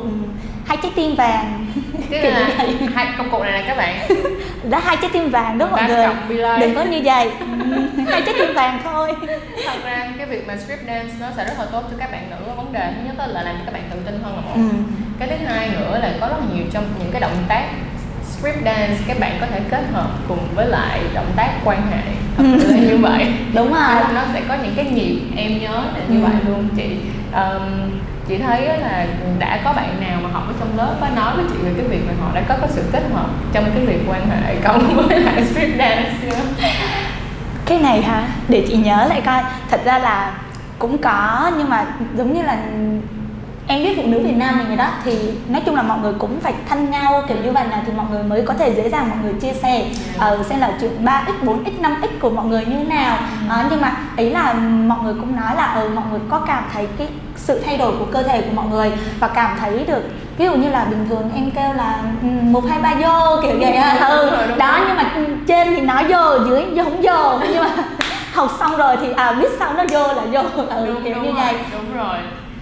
hai 0.65 0.77
trái 0.83 0.91
tim 0.95 1.15
vàng. 1.15 1.65
Tức 2.09 2.29
là 2.29 2.49
hai 2.95 3.07
công 3.17 3.31
cụ 3.31 3.43
này 3.43 3.51
nè 3.51 3.63
các 3.67 3.77
bạn 3.77 3.90
đó 4.69 4.79
hai 4.83 4.97
trái 5.01 5.09
tim 5.13 5.29
vàng 5.29 5.57
đúng 5.57 5.71
mọi 5.71 5.83
người. 5.87 6.07
đừng 6.59 6.75
có 6.75 6.83
như 6.83 7.01
vậy. 7.03 7.31
Hai 8.07 8.21
trái 8.21 8.35
tim 8.39 8.53
vàng 8.55 8.79
thôi. 8.83 9.13
Thật 9.65 9.79
ra 9.83 10.07
cái 10.17 10.27
việc 10.27 10.47
mà 10.47 10.55
strip 10.57 10.79
dance 10.87 11.13
nó 11.19 11.27
sẽ 11.37 11.45
rất 11.45 11.53
là 11.59 11.65
tốt 11.71 11.83
cho 11.91 11.97
các 11.99 12.11
bạn 12.11 12.29
nữ 12.29 12.35
ở 12.47 12.55
vấn 12.55 12.73
đề. 12.73 12.93
Thứ 12.95 13.01
nhất 13.05 13.27
là 13.27 13.41
làm 13.41 13.55
cho 13.57 13.61
các 13.65 13.73
bạn 13.73 13.83
tự 13.91 13.97
tin 14.05 14.23
hơn 14.23 14.35
là 14.35 14.41
một. 14.41 14.53
Ừ. 14.55 14.61
cái 15.19 15.27
thứ 15.27 15.45
hai 15.45 15.69
nữa 15.69 15.99
là 16.01 16.13
có 16.21 16.27
rất 16.27 16.35
là 16.39 16.55
nhiều 16.55 16.65
trong 16.73 16.83
những 16.99 17.11
cái 17.11 17.21
động 17.21 17.43
tác 17.47 17.65
strip 18.31 18.55
dance 18.65 18.97
các 19.07 19.19
bạn 19.19 19.37
có 19.41 19.47
thể 19.47 19.61
kết 19.71 19.83
hợp 19.93 20.09
cùng 20.27 20.47
với 20.55 20.67
lại 20.67 20.99
động 21.13 21.31
tác 21.35 21.49
quan 21.63 21.81
hệ. 21.91 22.01
Thật 22.37 22.43
ừ. 22.67 22.75
như 22.75 22.97
vậy. 22.97 23.33
Đúng 23.53 23.73
rồi. 23.73 23.95
Nó 24.13 24.21
sẽ 24.33 24.41
có 24.47 24.55
những 24.63 24.73
cái 24.75 24.85
nhịp 24.85 25.21
em 25.37 25.59
nhớ 25.59 25.83
là 25.93 25.99
như 26.07 26.21
ừ. 26.21 26.27
vậy 26.27 26.41
luôn 26.47 26.69
chị. 26.75 26.97
Um, 27.33 27.91
chị 28.27 28.37
thấy 28.37 28.65
là 28.65 29.07
đã 29.39 29.61
có 29.63 29.73
bạn 29.73 30.01
nào 30.01 30.19
mà 30.23 30.29
học 30.33 30.43
trong 30.71 30.87
lớp 30.87 30.95
có 31.01 31.07
nói 31.15 31.35
với 31.35 31.45
chị 31.49 31.55
về 31.63 31.73
cái 31.77 31.85
việc 31.85 32.01
mà 32.07 32.13
họ 32.21 32.31
đã 32.35 32.41
có 32.49 32.55
cái 32.59 32.69
sự 32.71 32.83
kết 32.91 33.03
hợp 33.13 33.27
trong 33.53 33.63
cái 33.75 33.85
việc 33.85 33.99
quan 34.07 34.29
hệ 34.29 34.55
cộng 34.63 34.95
với 35.07 35.19
lại 35.19 35.45
strip 35.45 35.77
dance 35.77 36.13
chưa? 36.21 36.65
Cái 37.65 37.79
này 37.79 38.01
hả? 38.01 38.27
Để 38.47 38.65
chị 38.67 38.77
nhớ 38.77 39.05
lại 39.09 39.21
coi. 39.21 39.43
Thật 39.69 39.81
ra 39.85 39.99
là 39.99 40.33
cũng 40.79 40.97
có 40.97 41.51
nhưng 41.57 41.69
mà 41.69 41.85
giống 42.17 42.33
như 42.33 42.41
là 42.41 42.57
em 43.67 43.83
biết 43.83 43.97
phụ 43.97 44.03
nữ 44.05 44.19
Việt 44.19 44.35
Nam 44.35 44.57
mình 44.57 44.67
rồi 44.67 44.77
đó 44.77 44.89
thì 45.03 45.17
nói 45.49 45.61
chung 45.65 45.75
là 45.75 45.81
mọi 45.81 45.99
người 45.99 46.13
cũng 46.19 46.39
phải 46.39 46.53
thân 46.69 46.89
nhau 46.89 47.23
kiểu 47.27 47.37
như 47.43 47.51
vậy 47.51 47.67
là 47.67 47.83
thì 47.85 47.91
mọi 47.97 48.05
người 48.11 48.23
mới 48.23 48.41
có 48.41 48.53
thể 48.53 48.73
dễ 48.75 48.89
dàng 48.89 49.09
mọi 49.09 49.17
người 49.23 49.33
chia 49.33 49.53
sẻ. 49.53 49.85
Uh, 50.15 50.45
xem 50.45 50.59
là 50.59 50.73
chuyện 50.81 50.91
3x 51.05 51.45
4x 51.45 51.81
5x 51.81 52.07
của 52.19 52.29
mọi 52.29 52.45
người 52.45 52.65
như 52.65 52.83
nào. 52.83 53.17
Uh, 53.45 53.65
nhưng 53.69 53.81
mà 53.81 53.97
ấy 54.17 54.29
là 54.29 54.53
mọi 54.87 54.99
người 55.03 55.13
cũng 55.13 55.35
nói 55.35 55.55
là 55.55 55.73
ừ, 55.73 55.89
mọi 55.95 56.05
người 56.11 56.19
có 56.29 56.39
cảm 56.39 56.63
thấy 56.73 56.87
cái 56.97 57.07
sự 57.35 57.61
thay 57.65 57.77
đổi 57.77 57.97
của 57.99 58.05
cơ 58.05 58.23
thể 58.23 58.41
của 58.41 58.55
mọi 58.55 58.67
người 58.67 58.91
và 59.19 59.27
cảm 59.27 59.57
thấy 59.59 59.85
được 59.87 60.03
ví 60.41 60.47
dụ 60.47 60.55
như 60.55 60.69
là 60.69 60.85
bình 60.85 61.05
thường 61.09 61.31
em 61.35 61.51
kêu 61.51 61.73
là 61.73 62.03
ừ, 62.21 62.27
một 62.27 62.63
hai 62.69 62.79
ba 62.81 62.93
vô 62.93 63.41
kiểu 63.41 63.59
vậy 63.59 63.71
á. 63.71 64.07
Ừ 64.09 64.31
đó 64.57 64.79
nhưng 64.87 64.95
mà 64.97 65.15
trên 65.47 65.75
thì 65.75 65.81
nói 65.81 66.03
vô 66.03 66.45
dưới 66.49 66.65
vô 66.75 66.83
không 66.83 67.01
vô. 67.01 67.39
Nhưng 67.51 67.63
mà 67.63 67.69
học 68.33 68.51
xong 68.59 68.77
rồi 68.77 68.97
thì 69.01 69.07
à 69.17 69.31
biết 69.31 69.47
sau 69.59 69.73
nó 69.73 69.83
vô 69.91 70.07
là 70.07 70.23
vô. 70.31 70.63
Ừ, 70.67 70.85
đúng, 70.87 71.03
kiểu 71.03 71.15
đúng 71.15 71.23
như 71.23 71.31
rồi, 71.31 71.41
vậy. 71.43 71.55
đúng 71.71 71.97
rồi. 71.97 72.17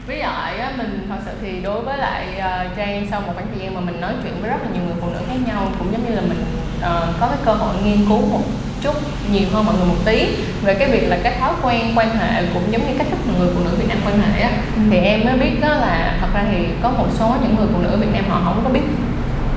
Với 0.08 0.18
lại 0.18 0.58
á, 0.58 0.72
mình 0.78 1.08
thật 1.10 1.16
sự 1.26 1.32
thì 1.42 1.60
đối 1.64 1.82
với 1.82 1.98
lại 1.98 2.26
uh, 2.38 2.78
Trang 2.78 3.08
sau 3.12 3.22
một 3.22 3.32
khoảng 3.36 3.48
thời 3.54 3.64
gian 3.64 3.76
mà 3.76 3.82
mình 3.82 4.02
nói 4.02 4.14
chuyện 4.24 4.34
với 4.42 4.50
rất 4.50 4.58
là 4.64 4.70
nhiều 4.74 4.84
người 4.86 4.96
phụ 5.02 5.08
nữ 5.14 5.20
khác 5.28 5.36
nhau 5.48 5.62
cũng 5.80 5.92
giống 5.92 6.06
như 6.10 6.16
là 6.16 6.22
mình 6.22 6.44
uh, 6.78 7.20
có 7.22 7.28
cái 7.28 7.38
cơ 7.46 7.54
hội 7.54 7.76
nghiên 7.84 8.06
cứu 8.10 8.22
một 8.32 8.42
chút 8.84 8.96
nhiều 9.32 9.48
hơn 9.54 9.66
mọi 9.66 9.76
người 9.76 9.86
một 9.86 10.06
tí 10.06 10.28
về 10.62 10.74
cái 10.74 10.92
việc 10.92 11.08
là 11.10 11.18
cái 11.24 11.34
thói 11.40 11.54
quen 11.64 11.92
quan 11.96 12.10
hệ 12.18 12.44
cũng 12.54 12.64
giống 12.72 12.82
như 12.88 12.94
cách 12.98 13.08
thức 13.12 13.20
mà 13.28 13.34
người 13.40 13.50
phụ 13.56 13.60
nữ 13.64 13.72
Việt 13.78 13.88
Nam 13.88 13.98
quan 14.06 14.22
hệ 14.22 14.42
á. 14.42 14.50
Ừ. 14.76 14.82
thì 14.92 14.98
em 14.98 15.26
mới 15.26 15.38
biết 15.38 15.62
đó 15.62 15.68
là 15.68 16.18
thật 16.22 16.28
ra 16.34 16.44
thì 16.52 16.66
có 16.84 16.90
một 16.90 17.08
số 17.20 17.36
những 17.42 17.56
người 17.56 17.68
phụ 17.74 17.80
nữ 17.82 17.98
Việt 18.00 18.14
Nam 18.14 18.24
họ 18.30 18.42
không 18.46 18.64
có 18.64 18.70
biết 18.70 18.82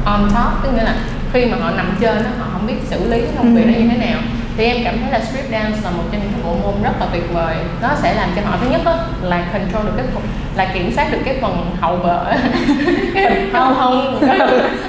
on 0.05 0.29
top 0.29 0.63
tức 0.63 0.71
nghĩa 0.75 0.85
là 0.85 0.95
khi 1.33 1.47
mà 1.47 1.57
họ 1.61 1.71
nằm 1.71 1.97
trên 2.01 2.17
đó 2.17 2.31
họ 2.39 2.47
không 2.53 2.67
biết 2.67 2.75
xử 2.91 3.11
lý 3.11 3.23
công 3.37 3.55
việc 3.55 3.65
ừ. 3.65 3.71
đó 3.73 3.79
như 3.79 3.89
thế 3.89 4.07
nào. 4.07 4.21
Thì 4.57 4.65
em 4.65 4.85
cảm 4.85 4.99
thấy 5.01 5.11
là 5.13 5.27
strip 5.27 5.51
dance 5.51 5.79
là 5.85 5.91
một 5.91 6.03
trong 6.13 6.21
những 6.21 6.43
bộ 6.45 6.57
môn 6.63 6.83
rất 6.83 6.93
là 7.01 7.07
tuyệt 7.13 7.25
vời. 7.33 7.57
Nó 7.83 7.89
sẽ 8.03 8.15
làm 8.15 8.29
cho 8.37 8.43
họ 8.45 8.57
thứ 8.61 8.71
nhất 8.71 8.81
đó, 8.85 8.99
là 9.23 9.49
control 9.53 9.87
được 9.87 9.93
cái 9.97 10.07
phần 10.15 10.23
là 10.57 10.71
kiểm 10.75 10.93
soát 10.95 11.13
được 11.13 11.19
cái 11.25 11.39
phần 11.41 11.77
hậu 11.81 11.97
vợ. 11.97 12.35
Cái 13.15 13.47
hông 13.53 13.75
hông. 13.75 14.29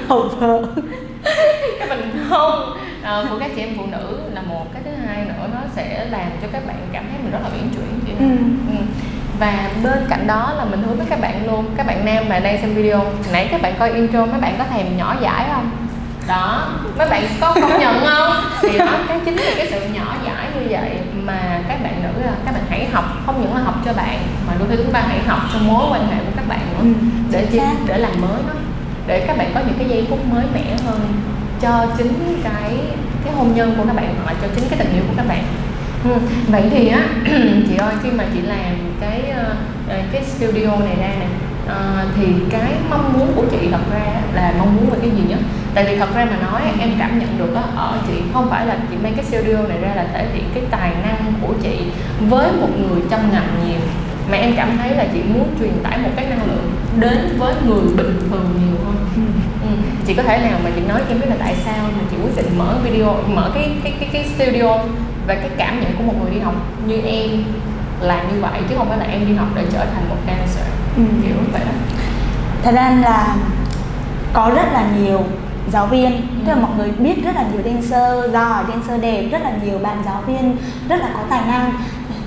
hậu 0.10 0.22
vợ. 0.40 0.64
Cái 1.80 1.88
phần 1.90 2.28
hông 2.30 2.78
uh, 3.04 3.30
của 3.30 3.40
các 3.40 3.52
chị 3.56 3.62
em 3.62 3.70
phụ 3.78 3.86
nữ 3.92 4.20
là 4.34 4.42
một 4.42 4.66
cái 4.74 4.82
thứ 4.86 4.92
hai 5.08 5.26
nữa 5.26 5.48
nó 5.54 5.60
sẽ 5.76 6.06
làm 6.10 6.32
cho 6.42 6.48
các 6.52 6.68
bạn 6.68 6.76
cảm 6.94 7.04
thấy 7.10 7.20
mình 7.24 7.32
rất 7.32 7.40
là 7.44 7.50
uyển 7.54 7.70
chuyển 7.74 8.00
chị 8.06 8.14
ừ. 8.20 8.26
ừ. 8.78 8.84
và 9.40 9.70
bên 9.84 10.06
cạnh 10.10 10.28
đó 10.28 10.54
là 10.58 10.66
mình 10.66 10.84
hứa 10.84 10.94
với 10.94 11.06
các 11.10 11.22
bạn 11.22 11.46
luôn 11.46 11.66
các 11.78 11.88
bạn 11.88 12.06
nam 12.06 12.30
mà 12.30 12.40
đang 12.40 12.62
xem 12.62 12.74
video 12.74 13.06
nãy 13.32 13.48
các 13.52 13.62
bạn 13.62 13.74
coi 13.80 13.92
intro 13.92 14.26
mấy 14.26 14.42
bạn 14.42 14.56
có 14.58 14.64
thèm 14.64 14.98
nhỏ 14.98 15.16
giải 15.22 15.50
không? 15.54 15.72
Đó. 16.28 16.68
Mấy 16.98 17.10
bạn 17.10 17.24
có 17.42 17.56
công 17.62 17.80
nhận 17.80 17.96
không? 18.06 18.36
Thì 18.62 18.78
đó 18.78 18.92
cái 19.08 19.20
chính 19.26 19.36
là 19.36 19.52
cái 19.58 19.68
sự 19.72 19.80
nhỏ 19.94 20.16
giải 20.26 20.48
như 20.56 20.68
vậy 20.70 21.00
mà 21.24 21.62
các 21.68 21.84
bạn 21.84 22.04
nữ 22.04 22.26
là 22.26 22.32
các 22.46 22.52
bạn 22.52 22.64
hãy 22.70 22.88
học 22.92 23.06
không 23.26 23.42
những 23.42 23.56
là 23.56 23.62
học 23.62 23.76
cho 23.86 23.94
bạn 23.94 24.20
mà 24.48 24.54
đôi 24.60 24.68
khi 24.70 24.76
chúng 24.78 24.94
ta 24.94 25.04
hãy 25.08 25.20
học 25.28 25.40
trong 25.54 25.68
mối 25.68 25.86
quan 25.92 26.08
hệ 26.08 26.18
của 26.26 26.32
các 26.36 26.48
bạn 26.48 26.60
nữa 26.60 26.80
ừ, 26.80 26.94
để 27.32 27.48
chi 27.52 27.60
để 27.88 27.98
làm 27.98 28.22
mới 28.22 28.42
nó 28.48 28.54
để 29.08 29.26
các 29.28 29.38
bạn 29.38 29.52
có 29.54 29.62
những 29.68 29.78
cái 29.80 29.90
giây 29.90 30.06
phút 30.10 30.20
mới 30.32 30.46
mẻ 30.54 30.76
hơn 30.86 31.00
cho 31.64 31.86
chính 31.98 32.42
cái 32.44 32.78
cái 33.26 33.34
hôn 33.34 33.56
nhân 33.56 33.74
của 33.78 33.84
các 33.88 33.96
bạn 33.96 34.16
hoặc 34.16 34.34
là 34.34 34.40
cho 34.42 34.48
chính 34.56 34.70
cái 34.70 34.80
tình 34.80 34.94
yêu 34.94 35.04
của 35.08 35.14
các 35.18 35.28
bạn 35.28 35.44
ừ. 36.04 36.12
vậy 36.48 36.64
thì 36.72 36.88
á 36.88 37.08
chị 37.70 37.76
ơi 37.78 37.96
khi 38.04 38.12
mà 38.12 38.24
chị 38.34 38.42
làm 38.42 38.76
cái 39.02 39.22
ờ, 39.36 39.56
ờ, 39.90 39.98
cái 40.12 40.24
studio 40.24 40.70
này 40.70 40.96
ra 41.00 41.08
nè 41.20 41.28
à, 41.68 42.06
thì 42.16 42.26
cái 42.50 42.72
mong 42.90 43.14
muốn 43.14 43.34
của 43.36 43.46
chị 43.52 43.68
thật 43.72 43.84
ra 43.94 44.22
là 44.34 44.54
mong 44.60 44.76
muốn 44.76 44.90
về 44.90 44.98
cái 45.02 45.10
gì 45.10 45.24
nhất 45.30 45.40
tại 45.74 45.86
vì 45.86 45.98
thật 45.98 46.16
ra 46.16 46.26
mà 46.26 46.38
nói 46.48 46.62
em 46.80 46.90
cảm 47.00 47.20
nhận 47.20 47.38
được 47.38 47.56
đó, 47.56 47.62
ở 47.76 47.98
chị 48.08 48.14
không 48.34 48.50
phải 48.50 48.66
là 48.66 48.78
chị 48.92 48.96
mang 49.04 49.14
cái 49.16 49.26
studio 49.26 49.58
này 49.58 49.78
ra 49.82 49.96
là 49.96 50.08
thể 50.14 50.28
hiện 50.34 50.44
cái 50.54 50.64
tài 50.72 50.92
năng 51.04 51.34
của 51.42 51.54
chị 51.64 51.80
với 52.30 52.52
một 52.62 52.70
người 52.80 53.02
trong 53.10 53.30
ngành 53.32 53.50
nhiều 53.68 53.80
mà 54.32 54.38
em 54.38 54.54
cảm 54.56 54.78
thấy 54.78 54.96
là 54.96 55.06
chị 55.14 55.20
muốn 55.34 55.48
truyền 55.60 55.74
tải 55.84 55.98
một 55.98 56.10
cái 56.16 56.26
năng 56.26 56.48
lượng 56.48 56.73
đến 57.00 57.38
với 57.38 57.56
người 57.66 57.82
bình 57.98 58.20
thường 58.30 58.50
nhiều 58.60 58.86
hơn 58.86 58.96
ừ. 59.16 59.22
Ừ. 59.62 59.76
chị 60.08 60.14
có 60.14 60.24
thể 60.24 60.38
nào 60.38 60.60
mà 60.64 60.70
chị 60.76 60.82
nói 60.82 61.02
cho 61.02 61.14
em 61.14 61.20
biết 61.20 61.28
là 61.30 61.36
tại 61.40 61.56
sao 61.66 61.84
mà 61.84 62.04
chị 62.12 62.18
quyết 62.24 62.36
định 62.36 62.58
mở 62.58 62.76
video 62.84 63.16
mở 63.28 63.52
cái 63.54 63.72
cái 63.84 63.94
cái, 64.00 64.10
cái 64.14 64.26
studio 64.36 64.78
và 65.28 65.36
cái 65.36 65.50
cảm 65.58 65.80
nhận 65.82 65.92
của 65.98 66.04
một 66.04 66.14
người 66.22 66.32
đi 66.32 66.40
học 66.40 66.56
như 66.88 67.02
em 67.02 67.30
làm 68.02 68.34
như 68.34 68.42
vậy 68.42 68.62
chứ 68.70 68.76
không 68.78 68.90
phải 68.90 68.98
là 68.98 69.06
em 69.06 69.28
đi 69.28 69.34
học 69.34 69.48
để 69.56 69.64
trở 69.72 69.86
thành 69.86 70.10
một 70.10 70.16
dancer 70.28 70.68
ừ. 70.98 71.04
kiểu 71.24 71.36
vậy 71.52 71.62
đó 71.66 71.72
thật 72.64 72.72
ra 72.76 72.98
là 73.02 73.36
có 74.34 74.52
rất 74.56 74.74
là 74.74 74.88
nhiều 75.00 75.24
giáo 75.72 75.88
viên 75.88 76.12
ừ. 76.12 76.22
tức 76.46 76.54
là 76.54 76.62
mọi 76.62 76.72
người 76.78 76.92
biết 76.92 77.24
rất 77.26 77.36
là 77.36 77.46
nhiều 77.52 77.62
dancer 77.66 78.34
giỏi 78.34 78.64
dancer 78.70 79.02
đẹp 79.02 79.28
rất 79.32 79.42
là 79.44 79.52
nhiều 79.64 79.80
bạn 79.80 79.98
giáo 80.06 80.24
viên 80.28 80.58
rất 80.90 81.02
là 81.02 81.10
có 81.14 81.20
tài 81.30 81.42
năng 81.48 81.74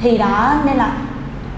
thì 0.00 0.18
đó 0.18 0.54
nên 0.64 0.76
là 0.76 0.92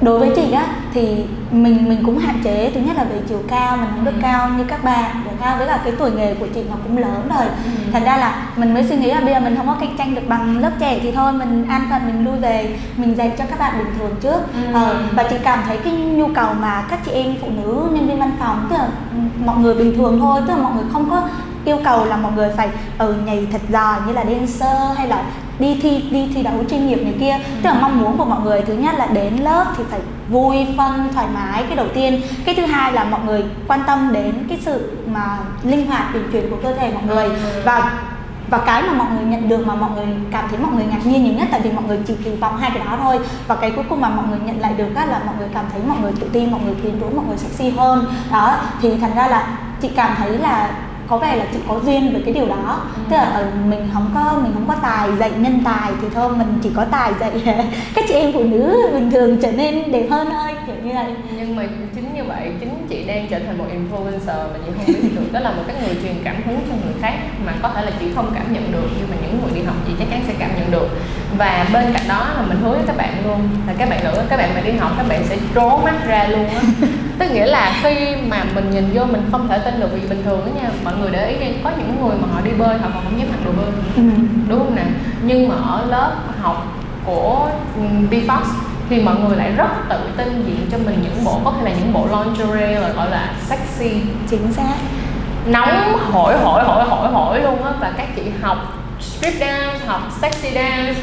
đối 0.01 0.19
với 0.19 0.31
chị 0.37 0.53
á 0.53 0.67
thì 0.95 1.25
mình 1.51 1.89
mình 1.89 2.03
cũng 2.07 2.19
hạn 2.19 2.41
chế 2.45 2.71
thứ 2.75 2.81
nhất 2.81 2.97
là 2.97 3.05
về 3.05 3.21
chiều 3.29 3.39
cao 3.49 3.77
mình 3.77 3.89
không 3.95 4.05
được 4.05 4.15
ừ. 4.15 4.21
cao 4.23 4.49
như 4.59 4.65
các 4.65 4.85
bạn 4.85 5.23
được 5.25 5.31
cao 5.41 5.57
với 5.59 5.67
cả 5.67 5.81
cái 5.85 5.93
tuổi 5.99 6.11
nghề 6.11 6.35
của 6.35 6.47
chị 6.55 6.61
nó 6.71 6.77
cũng 6.85 6.99
lớn 6.99 7.29
rồi 7.29 7.47
ừ. 7.65 7.71
thành 7.93 8.05
ra 8.05 8.17
là 8.17 8.47
mình 8.57 8.75
mới 8.75 8.85
suy 8.89 8.97
nghĩ 8.97 9.11
là 9.11 9.21
bây 9.21 9.35
giờ 9.35 9.41
mình 9.41 9.57
không 9.57 9.67
có 9.67 9.77
cạnh 9.81 9.95
tranh 9.99 10.15
được 10.15 10.29
bằng 10.29 10.59
lớp 10.59 10.71
trẻ 10.81 10.99
thì 11.03 11.13
thôi 11.13 11.33
mình 11.33 11.67
an 11.69 11.87
phận 11.91 12.03
mình 12.07 12.25
lui 12.25 12.37
về 12.37 12.79
mình 12.97 13.15
dành 13.15 13.31
cho 13.39 13.45
các 13.51 13.59
bạn 13.59 13.79
bình 13.79 13.95
thường 13.99 14.15
trước 14.21 14.41
ừ. 14.55 14.73
ờ, 14.73 14.97
và 15.13 15.23
chị 15.23 15.37
cảm 15.43 15.59
thấy 15.67 15.79
cái 15.79 15.93
nhu 15.93 16.27
cầu 16.35 16.55
mà 16.61 16.85
các 16.91 17.01
chị 17.05 17.13
em 17.13 17.35
phụ 17.41 17.49
nữ 17.57 17.89
nhân 17.93 18.09
viên 18.09 18.19
văn 18.19 18.31
phòng 18.39 18.67
tức 18.71 18.77
là 18.77 18.89
mọi 19.45 19.57
người 19.59 19.75
bình 19.75 19.97
thường 19.97 20.21
thôi 20.21 20.41
tức 20.47 20.55
là 20.55 20.63
mọi 20.63 20.73
người 20.75 20.85
không 20.93 21.11
có 21.11 21.23
yêu 21.65 21.79
cầu 21.85 22.05
là 22.05 22.17
mọi 22.17 22.33
người 22.33 22.51
phải 22.57 22.69
ở 22.99 23.07
ừ, 23.07 23.15
nhảy 23.25 23.47
thật 23.53 23.61
giỏi 23.69 23.97
như 24.07 24.13
là 24.13 24.25
dancer 24.25 24.99
hay 24.99 25.09
là 25.09 25.23
đi 25.59 25.79
thi 25.83 26.03
đi 26.11 26.29
thi 26.35 26.43
đấu 26.43 26.55
chuyên 26.71 26.89
nghiệp 26.89 27.03
này 27.03 27.15
kia 27.21 27.33
ừ. 27.33 27.61
tức 27.63 27.71
là 27.71 27.79
mong 27.81 28.01
muốn 28.01 28.19
của 28.19 28.25
mọi 28.25 28.41
người 28.41 28.63
thứ 28.63 28.75
nhất 28.75 28.95
là 28.99 29.07
đến 29.07 29.37
lớp 29.37 29.65
thì 29.77 29.85
phải 29.91 30.01
vui 30.29 30.67
phân 30.77 31.09
thoải 31.15 31.27
mái 31.35 31.63
cái 31.63 31.77
đầu 31.77 31.87
tiên 31.95 32.21
cái 32.45 32.55
thứ 32.55 32.63
hai 32.67 32.93
là 32.93 33.05
mọi 33.05 33.21
người 33.27 33.45
quan 33.69 33.81
tâm 33.87 34.13
đến 34.13 34.35
cái 34.49 34.59
sự 34.65 34.99
mà 35.07 35.39
linh 35.63 35.87
hoạt 35.87 36.15
uyển 36.15 36.23
chuyển 36.33 36.51
của 36.51 36.57
cơ 36.63 36.75
thể 36.75 36.93
mọi 36.95 37.03
người 37.07 37.25
ừ. 37.25 37.63
và 37.65 37.93
và 38.51 38.59
cái 38.59 38.83
mà 38.83 38.93
mọi 38.93 39.07
người 39.11 39.25
nhận 39.25 39.49
được 39.49 39.67
mà 39.67 39.75
mọi 39.75 39.91
người 39.91 40.07
cảm 40.31 40.45
thấy 40.51 40.59
mọi 40.59 40.73
người 40.73 40.85
ngạc 40.85 41.07
nhiên 41.07 41.25
nhiều 41.25 41.35
nhất 41.35 41.49
tại 41.51 41.61
vì 41.61 41.73
mọi 41.73 41.85
người 41.85 41.99
chỉ 42.07 42.15
kỳ 42.25 42.31
vọng 42.31 42.57
hai 42.57 42.71
cái 42.71 42.85
đó 42.85 42.99
thôi 43.03 43.21
và 43.47 43.57
cái 43.57 43.71
cuối 43.71 43.85
cùng 43.89 44.01
mà 44.01 44.09
mọi 44.09 44.27
người 44.31 44.39
nhận 44.45 44.61
lại 44.61 44.75
được 44.79 44.95
á 44.97 45.07
là 45.07 45.21
mọi 45.27 45.35
người 45.39 45.49
cảm 45.55 45.65
thấy 45.73 45.81
mọi 45.89 45.99
người 45.99 46.13
tự 46.21 46.27
tin 46.33 46.51
mọi 46.51 46.61
người 46.65 46.75
quyến 46.83 47.01
rũ 47.01 47.07
mọi 47.17 47.25
người 47.29 47.39
sexy 47.39 47.71
hơn 47.71 48.05
đó 48.33 48.57
thì 48.81 48.99
thành 48.99 49.15
ra 49.15 49.29
là 49.29 49.59
chị 49.83 49.89
cảm 49.89 50.15
thấy 50.17 50.39
là 50.39 50.71
có 51.09 51.19
vẻ 51.19 51.37
là 51.37 51.45
chị 51.53 51.59
có 51.69 51.81
duyên 51.85 52.13
với 52.13 52.23
cái 52.25 52.35
điều 52.35 52.47
đó. 52.47 52.81
Ừ. 52.97 53.03
tức 53.11 53.17
là 53.17 53.25
ở 53.25 53.47
mình 53.69 53.89
không 53.93 54.11
có 54.15 54.41
mình 54.43 54.53
không 54.55 54.69
có 54.69 54.75
tài 54.83 55.09
dạy 55.19 55.31
nhân 55.39 55.61
tài 55.65 55.91
thì 56.03 56.09
thôi 56.15 56.33
mình 56.37 56.59
chỉ 56.63 56.71
có 56.77 56.85
tài 56.85 57.13
dạy 57.21 57.31
các 57.95 58.05
chị 58.09 58.15
em 58.15 58.33
phụ 58.33 58.45
nữ 58.45 58.89
bình 58.93 59.11
thường 59.11 59.39
trở 59.43 59.53
nên 59.53 59.93
đẹp 59.93 60.07
hơn 60.11 60.29
thôi 60.31 60.51
kiểu 60.67 60.77
như 60.85 60.95
vậy. 60.95 61.15
Nhưng 61.37 61.57
mà 61.57 61.63
chính 61.95 62.15
như 62.15 62.25
vậy 62.25 62.53
chính 62.61 62.87
chị 62.89 63.05
đang 63.05 63.27
trở 63.31 63.39
thành 63.39 63.59
một 63.59 63.65
influencer 63.65 64.53
mà 64.53 64.59
chị 64.67 64.73
không 64.77 64.87
biết 64.87 65.11
được. 65.17 65.33
Đó 65.33 65.41
là 65.41 65.51
một 65.51 65.63
cái 65.67 65.77
người 65.83 65.97
truyền 66.03 66.15
cảm 66.25 66.37
hứng 66.47 66.59
cho 66.69 66.75
người 66.85 66.95
khác 67.01 67.15
mà 67.47 67.53
có 67.63 67.69
thể 67.69 67.85
là 67.85 67.91
chị 68.01 68.07
không 68.15 68.31
cảm 68.35 68.53
nhận 68.53 68.73
được 68.73 68.89
nhưng 68.99 69.11
mà 69.11 69.17
những 69.23 69.41
người 69.43 69.51
đi 69.55 69.67
học 69.67 69.77
chị 69.87 69.93
chắc 69.99 70.09
chắn 70.11 70.23
sẽ 70.27 70.35
cảm 70.39 70.51
nhận 70.57 70.71
được. 70.71 70.89
Và 71.39 71.67
bên 71.73 71.93
cạnh 71.93 72.09
đó 72.09 72.27
là 72.37 72.43
mình 72.43 72.59
hứa 72.63 72.73
với 72.73 72.87
các 72.87 72.97
bạn 72.97 73.15
luôn 73.27 73.41
là 73.67 73.73
các 73.79 73.89
bạn 73.91 74.05
nữ 74.05 74.23
các 74.29 74.37
bạn 74.37 74.55
mà 74.55 74.61
đi 74.61 74.73
học 74.73 74.91
các 74.97 75.07
bạn 75.09 75.25
sẽ 75.29 75.37
trố 75.55 75.79
mắt 75.79 76.07
ra 76.07 76.29
luôn 76.29 76.47
á 76.49 76.63
tức 77.19 77.31
nghĩa 77.31 77.47
là 77.47 77.81
khi 77.83 78.17
mà 78.29 78.45
mình 78.55 78.71
nhìn 78.71 78.91
vô 78.95 79.05
mình 79.05 79.23
không 79.33 79.49
thể 79.49 79.59
tin 79.59 79.81
được 79.81 79.89
vì 79.93 80.09
bình 80.09 80.23
thường 80.25 80.41
đó 80.41 80.61
nha 80.63 80.71
mọi 80.85 80.95
người 81.01 81.11
để 81.11 81.31
ý 81.31 81.47
đi 81.47 81.55
có 81.65 81.71
những 81.79 81.97
người 82.03 82.17
mà 82.21 82.29
họ 82.35 82.41
đi 82.45 82.51
bơi 82.51 82.79
họ 82.79 82.89
còn 82.95 83.05
không 83.05 83.19
dám 83.19 83.29
mặc 83.31 83.39
đồ 83.45 83.53
bơi 83.53 83.67
ừ. 83.97 84.03
đúng 84.49 84.59
không 84.59 84.75
nè? 84.75 84.85
Nhưng 85.23 85.49
mà 85.49 85.55
ở 85.55 85.85
lớp 85.89 86.13
học 86.41 86.67
của 87.05 87.49
BFOX 88.11 88.43
thì 88.91 89.03
mọi 89.03 89.15
người 89.15 89.37
lại 89.37 89.53
rất 89.57 89.69
tự 89.89 89.99
tin 90.17 90.45
diện 90.47 90.67
cho 90.73 90.79
mình 90.79 90.99
những 91.03 91.25
bộ 91.25 91.41
có 91.45 91.53
thể 91.57 91.65
là 91.65 91.77
những 91.79 91.93
bộ 91.93 92.07
lingerie 92.07 92.81
là 92.81 92.89
gọi 92.89 93.11
là 93.11 93.33
sexy. 93.49 94.03
Chính 94.31 94.53
xác. 94.53 94.75
Nóng 95.47 95.99
hỏi 95.99 96.39
hỏi 96.39 96.65
hỏi 96.65 96.85
hỏi 96.89 97.13
hỏi 97.13 97.43
luôn 97.43 97.65
á 97.65 97.73
và 97.81 97.93
các 97.97 98.17
chị 98.17 98.23
học 98.43 98.59
strip 99.01 99.35
dance 99.41 99.79
học 99.87 100.01
sexy 100.21 100.51
dance 100.55 101.01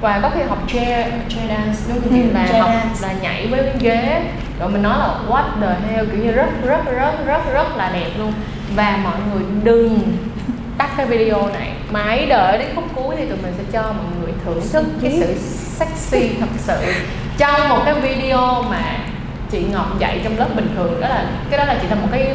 và 0.00 0.20
có 0.22 0.30
khi 0.34 0.42
học 0.42 0.58
chair 0.68 1.06
chair 1.28 1.48
dance 1.48 1.78
đúng 1.88 2.00
không? 2.02 2.22
Ừ, 2.22 2.32
là 2.34 2.60
học 2.60 2.70
dance. 2.74 3.08
là 3.08 3.14
nhảy 3.22 3.46
với 3.46 3.60
ghế. 3.80 4.22
Rồi 4.60 4.68
mình 4.68 4.82
nói 4.82 4.98
là 4.98 5.14
what 5.28 5.44
the 5.60 5.76
hell 5.88 6.08
kiểu 6.10 6.24
như 6.24 6.32
rất 6.32 6.48
rất 6.64 6.84
rất 6.92 7.26
rất 7.26 7.52
rất 7.52 7.76
là 7.76 7.90
đẹp 7.92 8.10
luôn. 8.18 8.32
Và 8.74 8.98
mọi 9.04 9.16
người 9.32 9.42
đừng 9.64 9.98
tắt 10.78 10.90
cái 10.96 11.06
video 11.06 11.48
này. 11.48 11.72
Hãy 11.94 12.26
đợi 12.26 12.58
đến 12.58 12.68
khúc 12.74 12.84
cuối 12.94 13.14
thì 13.18 13.26
tụi 13.26 13.38
mình 13.42 13.54
sẽ 13.58 13.64
cho 13.72 13.82
mọi 13.82 14.06
người 14.20 14.32
thưởng 14.44 14.60
thức 14.72 14.84
cái 15.02 15.16
sự 15.20 15.34
sexy 15.78 16.28
thật 16.40 16.46
sự. 16.58 16.92
Trong 17.38 17.68
một 17.68 17.82
cái 17.84 17.94
video 17.94 18.62
mà 18.70 18.82
chị 19.50 19.62
Ngọc 19.72 19.98
dạy 19.98 20.20
trong 20.24 20.38
lớp 20.38 20.48
bình 20.56 20.68
thường 20.76 21.00
đó 21.00 21.08
là 21.08 21.24
cái 21.50 21.58
đó 21.58 21.64
là 21.64 21.78
chỉ 21.82 21.88
là 21.88 21.94
một 21.94 22.08
cái 22.12 22.34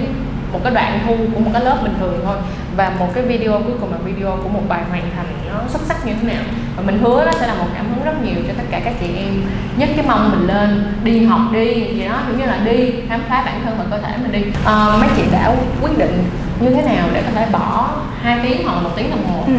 một 0.56 0.62
cái 0.64 0.74
đoạn 0.74 1.00
thu 1.06 1.16
của 1.34 1.40
một 1.40 1.50
cái 1.54 1.64
lớp 1.64 1.78
bình 1.84 1.94
thường 2.00 2.20
thôi. 2.26 2.36
Và 2.78 2.92
một 3.00 3.08
cái 3.14 3.24
video 3.24 3.52
cuối 3.52 3.74
cùng 3.80 3.92
là 3.92 3.98
video 4.06 4.38
của 4.44 4.50
một 4.50 4.62
bài 4.68 4.82
hoàn 4.90 5.04
thành 5.16 5.26
nó 5.50 5.60
xuất 5.70 5.82
sắc 5.88 6.06
như 6.06 6.14
thế 6.22 6.34
nào. 6.34 6.44
Và 6.76 6.84
mình 6.84 7.00
hứa 7.04 7.26
nó 7.26 7.32
sẽ 7.32 7.48
là 7.48 7.54
một 7.54 7.66
cảm 7.76 7.86
hứng 7.90 8.06
rất 8.06 8.24
nhiều 8.24 8.36
cho 8.48 8.54
tất 8.58 8.64
cả 8.72 8.80
các 8.86 8.94
chị 9.00 9.08
em. 9.18 9.34
Nhấc 9.78 9.90
cái 9.96 10.06
mông 10.08 10.32
mình 10.32 10.48
lên 10.48 10.94
đi 11.04 11.26
học 11.26 11.42
đi 11.52 11.74
gì 11.74 12.06
đó 12.06 12.22
cũng 12.28 12.38
như 12.38 12.46
là 12.46 12.58
đi 12.66 12.94
khám 13.10 13.22
phá 13.30 13.44
bản 13.46 13.62
thân 13.64 13.78
và 13.78 13.86
cơ 13.92 14.04
thể 14.04 14.18
mình 14.22 14.32
đi. 14.32 14.42
À, 14.66 14.98
mấy 15.00 15.10
chị 15.16 15.24
đã 15.32 15.56
quyết 15.82 15.98
định 15.98 16.24
như 16.60 16.70
thế 16.70 16.82
nào 16.82 17.08
để 17.14 17.22
có 17.22 17.32
thể 17.36 17.48
bỏ 17.52 17.90
hai 18.22 18.40
tiếng 18.44 18.68
hoặc 18.68 18.82
một 18.84 18.90
tiếng 18.96 19.10
đồng 19.10 19.28
hồ 19.28 19.44
ừ. 19.48 19.54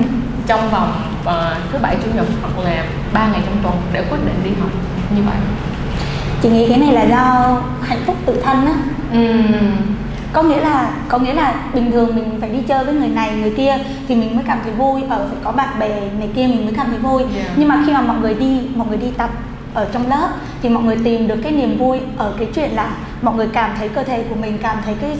trong 0.46 0.70
vòng 0.70 0.92
uh, 1.20 1.72
thứ 1.72 1.78
bảy 1.82 1.96
chủ 2.04 2.10
nhật 2.14 2.26
hoặc 2.42 2.64
là 2.64 2.84
ba 3.12 3.26
ngày 3.26 3.40
trong 3.46 3.56
tuần 3.62 3.74
để 3.92 4.04
quyết 4.10 4.18
định 4.26 4.40
đi 4.44 4.50
học 4.60 4.70
như 5.16 5.22
vậy? 5.22 5.36
Chị 6.42 6.50
nghĩ 6.50 6.68
cái 6.68 6.78
này 6.78 6.92
là 6.92 7.02
do 7.02 7.56
hạnh 7.82 8.02
phúc 8.06 8.16
tự 8.26 8.40
thân 8.44 8.66
á. 8.66 8.74
Ừ 9.12 9.34
có 10.32 10.42
nghĩa 10.42 10.60
là 10.60 10.90
có 11.08 11.18
nghĩa 11.18 11.34
là 11.34 11.54
bình 11.74 11.92
thường 11.92 12.16
mình 12.16 12.38
phải 12.40 12.50
đi 12.50 12.58
chơi 12.68 12.84
với 12.84 12.94
người 12.94 13.08
này 13.08 13.36
người 13.36 13.54
kia 13.56 13.78
thì 14.08 14.14
mình 14.14 14.36
mới 14.36 14.44
cảm 14.46 14.58
thấy 14.64 14.72
vui 14.72 15.02
ở 15.08 15.26
phải 15.28 15.38
có 15.44 15.52
bạn 15.52 15.78
bè 15.78 16.00
này 16.18 16.28
kia 16.36 16.46
mình 16.46 16.64
mới 16.64 16.74
cảm 16.76 16.86
thấy 16.90 16.98
vui 16.98 17.22
yeah. 17.22 17.50
nhưng 17.56 17.68
mà 17.68 17.82
khi 17.86 17.92
mà 17.92 18.00
mọi 18.00 18.16
người 18.20 18.34
đi 18.34 18.60
mọi 18.74 18.88
người 18.88 18.98
đi 18.98 19.10
tập 19.16 19.30
ở 19.74 19.88
trong 19.92 20.08
lớp 20.08 20.28
thì 20.62 20.68
mọi 20.68 20.82
người 20.82 20.98
tìm 21.04 21.28
được 21.28 21.36
cái 21.42 21.52
niềm 21.52 21.78
vui 21.78 22.00
ở 22.16 22.34
cái 22.38 22.48
chuyện 22.54 22.70
là 22.70 22.90
mọi 23.22 23.34
người 23.34 23.48
cảm 23.52 23.70
thấy 23.78 23.88
cơ 23.88 24.02
thể 24.02 24.24
của 24.28 24.36
mình 24.36 24.58
cảm 24.62 24.76
thấy 24.84 24.94
cái 25.00 25.16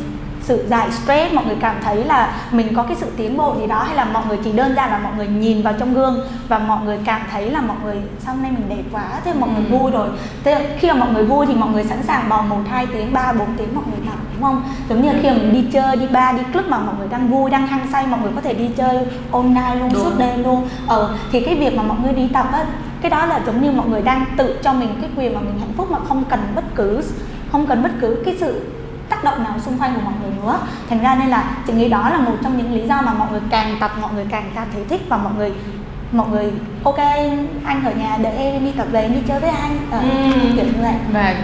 sự 0.47 0.67
giải 0.69 0.91
stress 0.93 1.35
mọi 1.35 1.45
người 1.45 1.57
cảm 1.61 1.77
thấy 1.85 2.05
là 2.05 2.35
mình 2.51 2.75
có 2.75 2.83
cái 2.83 2.97
sự 3.01 3.07
tiến 3.17 3.37
bộ 3.37 3.55
gì 3.59 3.67
đó 3.67 3.83
hay 3.83 3.97
là 3.97 4.05
mọi 4.05 4.23
người 4.29 4.39
chỉ 4.45 4.53
đơn 4.53 4.75
giản 4.77 4.91
là 4.91 4.99
mọi 4.99 5.13
người 5.17 5.27
nhìn 5.27 5.63
vào 5.63 5.75
trong 5.79 5.95
gương 5.95 6.21
và 6.49 6.59
mọi 6.59 6.85
người 6.85 6.99
cảm 7.05 7.21
thấy 7.31 7.51
là 7.51 7.61
mọi 7.61 7.77
người 7.85 7.97
sau 8.25 8.37
này 8.37 8.51
mình 8.51 8.69
đẹp 8.69 8.83
quá 8.93 9.03
thế 9.25 9.33
mọi 9.41 9.51
người 9.51 9.65
ừ. 9.71 9.79
vui 9.79 9.91
rồi 9.91 10.09
thế 10.45 10.77
khi 10.79 10.89
mà 10.89 10.95
mọi 10.95 11.13
người 11.13 11.25
vui 11.25 11.47
thì 11.47 11.55
mọi 11.55 11.71
người 11.71 11.85
sẵn 11.85 12.03
sàng 12.03 12.29
bỏ 12.29 12.43
một 12.43 12.61
hai 12.71 12.87
tiếng 12.87 13.13
ba 13.13 13.33
bốn 13.33 13.49
tiếng 13.57 13.75
mọi 13.75 13.85
người 13.91 14.06
đúng 14.37 14.45
không 14.45 14.63
giống 14.89 15.03
như 15.03 15.11
khi 15.23 15.29
mà 15.29 15.35
mình 15.35 15.53
đi 15.53 15.65
chơi 15.73 15.97
đi 15.97 16.07
ba 16.07 16.33
đi 16.33 16.43
club 16.53 16.67
mà 16.69 16.79
mọi 16.79 16.95
người 16.99 17.09
đang 17.09 17.29
vui 17.29 17.51
đang 17.51 17.67
hăng 17.67 17.87
say 17.93 18.07
mọi 18.07 18.21
người 18.21 18.33
có 18.35 18.41
thể 18.41 18.55
đi 18.55 18.69
chơi 18.77 18.99
night 19.33 19.81
luôn 19.81 19.91
đúng. 19.93 20.03
suốt 20.03 20.13
đêm 20.19 20.45
luôn. 20.45 20.69
Ờ 20.87 21.11
thì 21.33 21.41
cái 21.41 21.55
việc 21.55 21.77
mà 21.77 21.83
mọi 21.83 21.97
người 22.03 22.13
đi 22.13 22.29
tập 22.33 22.47
á 22.53 22.65
cái 23.01 23.11
đó 23.11 23.27
là 23.27 23.41
giống 23.47 23.63
như 23.63 23.73
mọi 23.73 23.89
người 23.89 24.03
đang 24.03 24.25
tự 24.37 24.59
cho 24.63 24.73
mình 24.73 24.89
cái 25.01 25.11
quyền 25.17 25.35
mà 25.35 25.41
mình 25.41 25.59
hạnh 25.59 25.73
phúc 25.77 25.91
mà 25.91 25.99
không 26.09 26.25
cần 26.25 26.41
bất 26.55 26.65
cứ 26.75 27.03
không 27.53 27.67
cần 27.67 27.83
bất 27.83 27.93
cứ 28.01 28.23
cái 28.25 28.37
sự 28.41 28.61
tác 29.09 29.25
động 29.25 29.45
nào 29.45 29.55
xung 29.59 29.79
quanh 29.79 29.95
của 29.95 30.01
mọi 30.05 30.15
người 30.23 30.31
nữa. 30.43 30.59
Thành 30.91 31.01
ra 31.01 31.15
nên 31.15 31.29
là 31.29 31.57
chị 31.67 31.73
nghĩ 31.73 31.89
đó 31.89 32.11
là 32.11 32.19
một 32.19 32.35
trong 32.43 32.57
những 32.59 32.75
lý 32.75 32.89
do 32.89 33.03
mà 33.03 33.13
mọi 33.13 33.29
người 33.31 33.41
càng 33.51 33.77
tập 33.81 33.91
mọi 34.01 34.15
người 34.15 34.25
càng 34.31 34.51
cảm 34.55 34.67
thấy 34.73 34.85
thích 34.89 35.01
và 35.09 35.17
mọi 35.17 35.33
người 35.37 35.53
mọi 36.13 36.29
người 36.29 36.53
ok 36.85 36.99
anh 37.65 37.85
ở 37.85 37.93
nhà 37.93 38.19
để 38.23 38.31
em 38.31 38.65
đi 38.65 38.73
tập 38.73 38.87
về 38.91 39.09
đi 39.09 39.21
chơi 39.29 39.41
với 39.41 39.51
anh. 39.51 39.79
Ờ, 39.91 39.99
ừ. 39.99 40.07
kiểu 40.57 40.65
như 40.65 40.83
vậy. 40.83 40.95
Và 41.13 41.35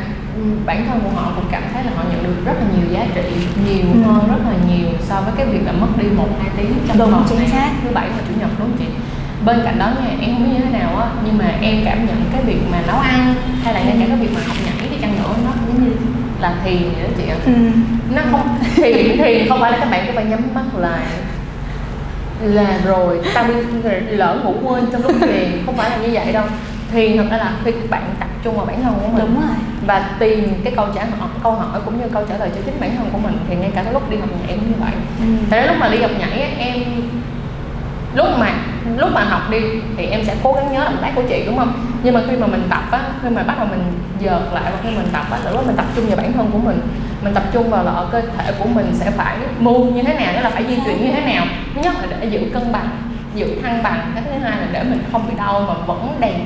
bản 0.66 0.86
thân 0.88 1.00
của 1.04 1.10
họ 1.20 1.32
cũng 1.36 1.44
cảm 1.50 1.62
thấy 1.72 1.84
là 1.84 1.90
họ 1.96 2.02
nhận 2.10 2.22
được 2.22 2.44
rất 2.44 2.52
là 2.52 2.66
nhiều 2.76 2.86
giá 2.92 3.06
trị 3.14 3.22
nhiều 3.66 3.86
ừ. 3.92 4.02
hơn 4.02 4.28
rất 4.28 4.42
là 4.50 4.56
nhiều 4.68 4.88
so 5.08 5.20
với 5.20 5.32
cái 5.36 5.46
việc 5.46 5.66
là 5.66 5.72
mất 5.72 5.86
đi 5.96 6.08
một 6.16 6.28
hai 6.40 6.50
tiếng 6.56 6.72
trong 6.88 6.98
đúng, 6.98 7.10
tuần 7.10 7.24
chính 7.28 7.48
xác. 7.48 7.70
Thứ 7.84 7.90
bảy 7.94 8.08
và 8.08 8.22
chủ 8.28 8.34
nhật 8.40 8.50
đúng 8.58 8.68
không 8.68 8.78
chị? 8.78 8.84
Bên 9.44 9.60
cạnh 9.64 9.78
đó 9.78 9.86
nha 9.86 10.10
em 10.20 10.34
không 10.34 10.44
biết 10.44 10.50
như 10.52 10.64
thế 10.64 10.78
nào 10.78 10.96
á 10.96 11.06
nhưng 11.24 11.38
mà 11.38 11.44
em 11.60 11.76
cảm 11.84 12.06
nhận 12.06 12.16
cái 12.32 12.42
việc 12.42 12.60
mà 12.70 12.82
nấu 12.86 12.98
ăn 12.98 13.34
hay 13.64 13.74
là 13.74 13.80
ngay 13.80 13.96
cả 14.00 14.06
cái 14.08 14.16
việc 14.16 14.34
mà 14.34 14.40
học 14.46 14.56
nhảy 14.64 14.88
đi 14.90 14.96
chăng 15.02 15.14
nữa 15.22 15.34
nó 15.44 15.50
giống 15.66 15.84
như 15.84 15.90
là 16.40 16.54
thiền 16.64 16.82
vậy 16.82 17.02
đó 17.02 17.08
chị 17.16 17.28
ạ. 17.28 17.36
Ừ. 17.46 17.52
nó 18.14 18.22
không 18.30 18.48
thiền 18.76 19.18
thiền 19.18 19.48
không 19.48 19.60
phải 19.60 19.72
là 19.72 19.78
các 19.78 19.90
bạn 19.90 20.04
cứ 20.06 20.12
phải 20.14 20.24
nhắm 20.24 20.40
mắt 20.54 20.64
lại. 20.78 21.06
Là 22.42 22.80
rồi 22.84 23.20
ta 23.34 23.42
đi 23.82 24.16
lỡ 24.16 24.40
ngủ 24.44 24.54
quên 24.62 24.84
trong 24.92 25.02
lúc 25.02 25.12
thiền 25.20 25.62
không 25.66 25.76
phải 25.76 25.90
là 25.90 25.96
như 25.96 26.08
vậy 26.12 26.32
đâu 26.32 26.44
thiền 26.92 27.16
thật 27.16 27.24
ra 27.30 27.36
là 27.36 27.52
khi 27.64 27.72
các 27.72 27.90
bạn 27.90 28.02
tập 28.20 28.28
trung 28.44 28.56
vào 28.56 28.66
bản 28.66 28.82
thân 28.82 28.94
của 28.94 29.08
mình 29.08 29.26
đúng 29.26 29.40
rồi. 29.40 29.56
và 29.86 30.10
tìm 30.18 30.54
cái 30.64 30.72
câu 30.76 30.86
trả 30.94 31.04
hỏi 31.18 31.28
câu 31.42 31.52
hỏi 31.52 31.80
cũng 31.84 31.98
như 31.98 32.08
câu 32.12 32.24
trả 32.28 32.38
lời 32.38 32.50
cho 32.54 32.60
chính 32.64 32.80
bản 32.80 32.96
thân 32.96 33.08
của 33.12 33.18
mình 33.18 33.38
thì 33.48 33.56
ngay 33.56 33.70
cả 33.74 33.84
lúc 33.92 34.10
đi 34.10 34.16
học 34.16 34.28
nhảy 34.46 34.56
cũng 34.56 34.68
như 34.68 34.74
vậy. 34.80 34.92
Ừ. 35.20 35.26
thế 35.50 35.66
lúc 35.66 35.76
mà 35.80 35.88
đi 35.88 35.98
học 35.98 36.10
nhảy 36.18 36.40
em 36.58 36.82
lúc 38.14 38.26
mà 38.38 38.50
lúc 38.96 39.10
mà 39.12 39.24
học 39.24 39.50
đi 39.50 39.58
thì 39.96 40.06
em 40.06 40.24
sẽ 40.24 40.36
cố 40.42 40.52
gắng 40.52 40.72
nhớ 40.72 40.84
động 40.84 40.96
tác 41.02 41.12
của 41.14 41.22
chị 41.28 41.42
đúng 41.46 41.58
không? 41.58 41.72
Nhưng 42.02 42.14
mà 42.14 42.20
khi 42.30 42.36
mà 42.36 42.46
mình 42.46 42.62
tập 42.70 42.82
á 42.90 43.00
khi 43.22 43.28
mà 43.28 43.42
bắt 43.42 43.58
đầu 43.58 43.66
mình 43.70 43.82
dợt 44.20 44.42
lại 44.52 44.72
và 44.72 44.78
khi 44.82 44.88
mình 44.96 45.06
tập 45.12 45.26
á 45.30 45.38
lúc 45.52 45.66
mình 45.66 45.76
tập 45.76 45.86
trung 45.96 46.06
vào 46.06 46.16
bản 46.16 46.32
thân 46.32 46.50
của 46.52 46.58
mình. 46.58 46.80
Mình 47.22 47.34
tập 47.34 47.42
trung 47.52 47.70
vào 47.70 47.84
là 47.84 47.90
ở 47.90 48.08
cơ 48.12 48.20
thể 48.20 48.52
của 48.58 48.68
mình 48.74 48.86
sẽ 48.94 49.10
phải 49.10 49.36
move 49.58 49.92
như 49.92 50.02
thế 50.02 50.14
nào 50.14 50.32
tức 50.34 50.40
là 50.42 50.50
phải 50.50 50.64
di 50.68 50.76
chuyển 50.84 51.04
như 51.04 51.12
thế 51.12 51.34
nào. 51.34 51.46
Thứ 51.74 51.80
nhất 51.82 51.94
là 52.00 52.16
để 52.20 52.26
giữ 52.26 52.40
cân 52.54 52.72
bằng 52.72 52.88
giữ 53.34 53.46
thăng 53.62 53.82
bằng. 53.82 54.12
Cái 54.14 54.24
thứ 54.26 54.30
hai 54.30 54.60
là 54.60 54.66
để 54.72 54.82
mình 54.82 55.04
không 55.12 55.26
bị 55.28 55.34
đau 55.38 55.64
mà 55.68 55.74
vẫn 55.86 56.16
đẹp 56.20 56.40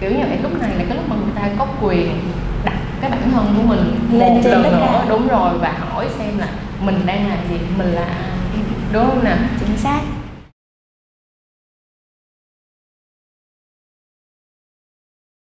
kiểu 0.00 0.10
như 0.10 0.26
vậy 0.28 0.38
lúc 0.42 0.60
này 0.60 0.70
là 0.70 0.84
cái 0.88 0.96
lúc 0.96 1.08
mà 1.08 1.16
người 1.16 1.34
ta 1.34 1.42
có 1.58 1.66
quyền 1.82 2.08
đặt 2.64 2.76
cái 3.00 3.10
bản 3.10 3.30
thân 3.32 3.54
của 3.56 3.62
mình 3.62 3.94
lên 4.12 4.34
một 4.34 4.40
lần 4.44 4.62
nữa. 4.62 5.04
đúng 5.08 5.28
rồi 5.28 5.58
và 5.58 5.74
hỏi 5.90 6.06
xem 6.18 6.38
là 6.38 6.48
mình 6.80 7.00
đang 7.06 7.28
làm 7.28 7.38
gì 7.50 7.56
mình 7.78 7.92
là 7.92 8.06
đúng 8.92 9.06
không 9.06 9.24
nè 9.24 9.36
chính 9.60 9.76
xác 9.76 10.00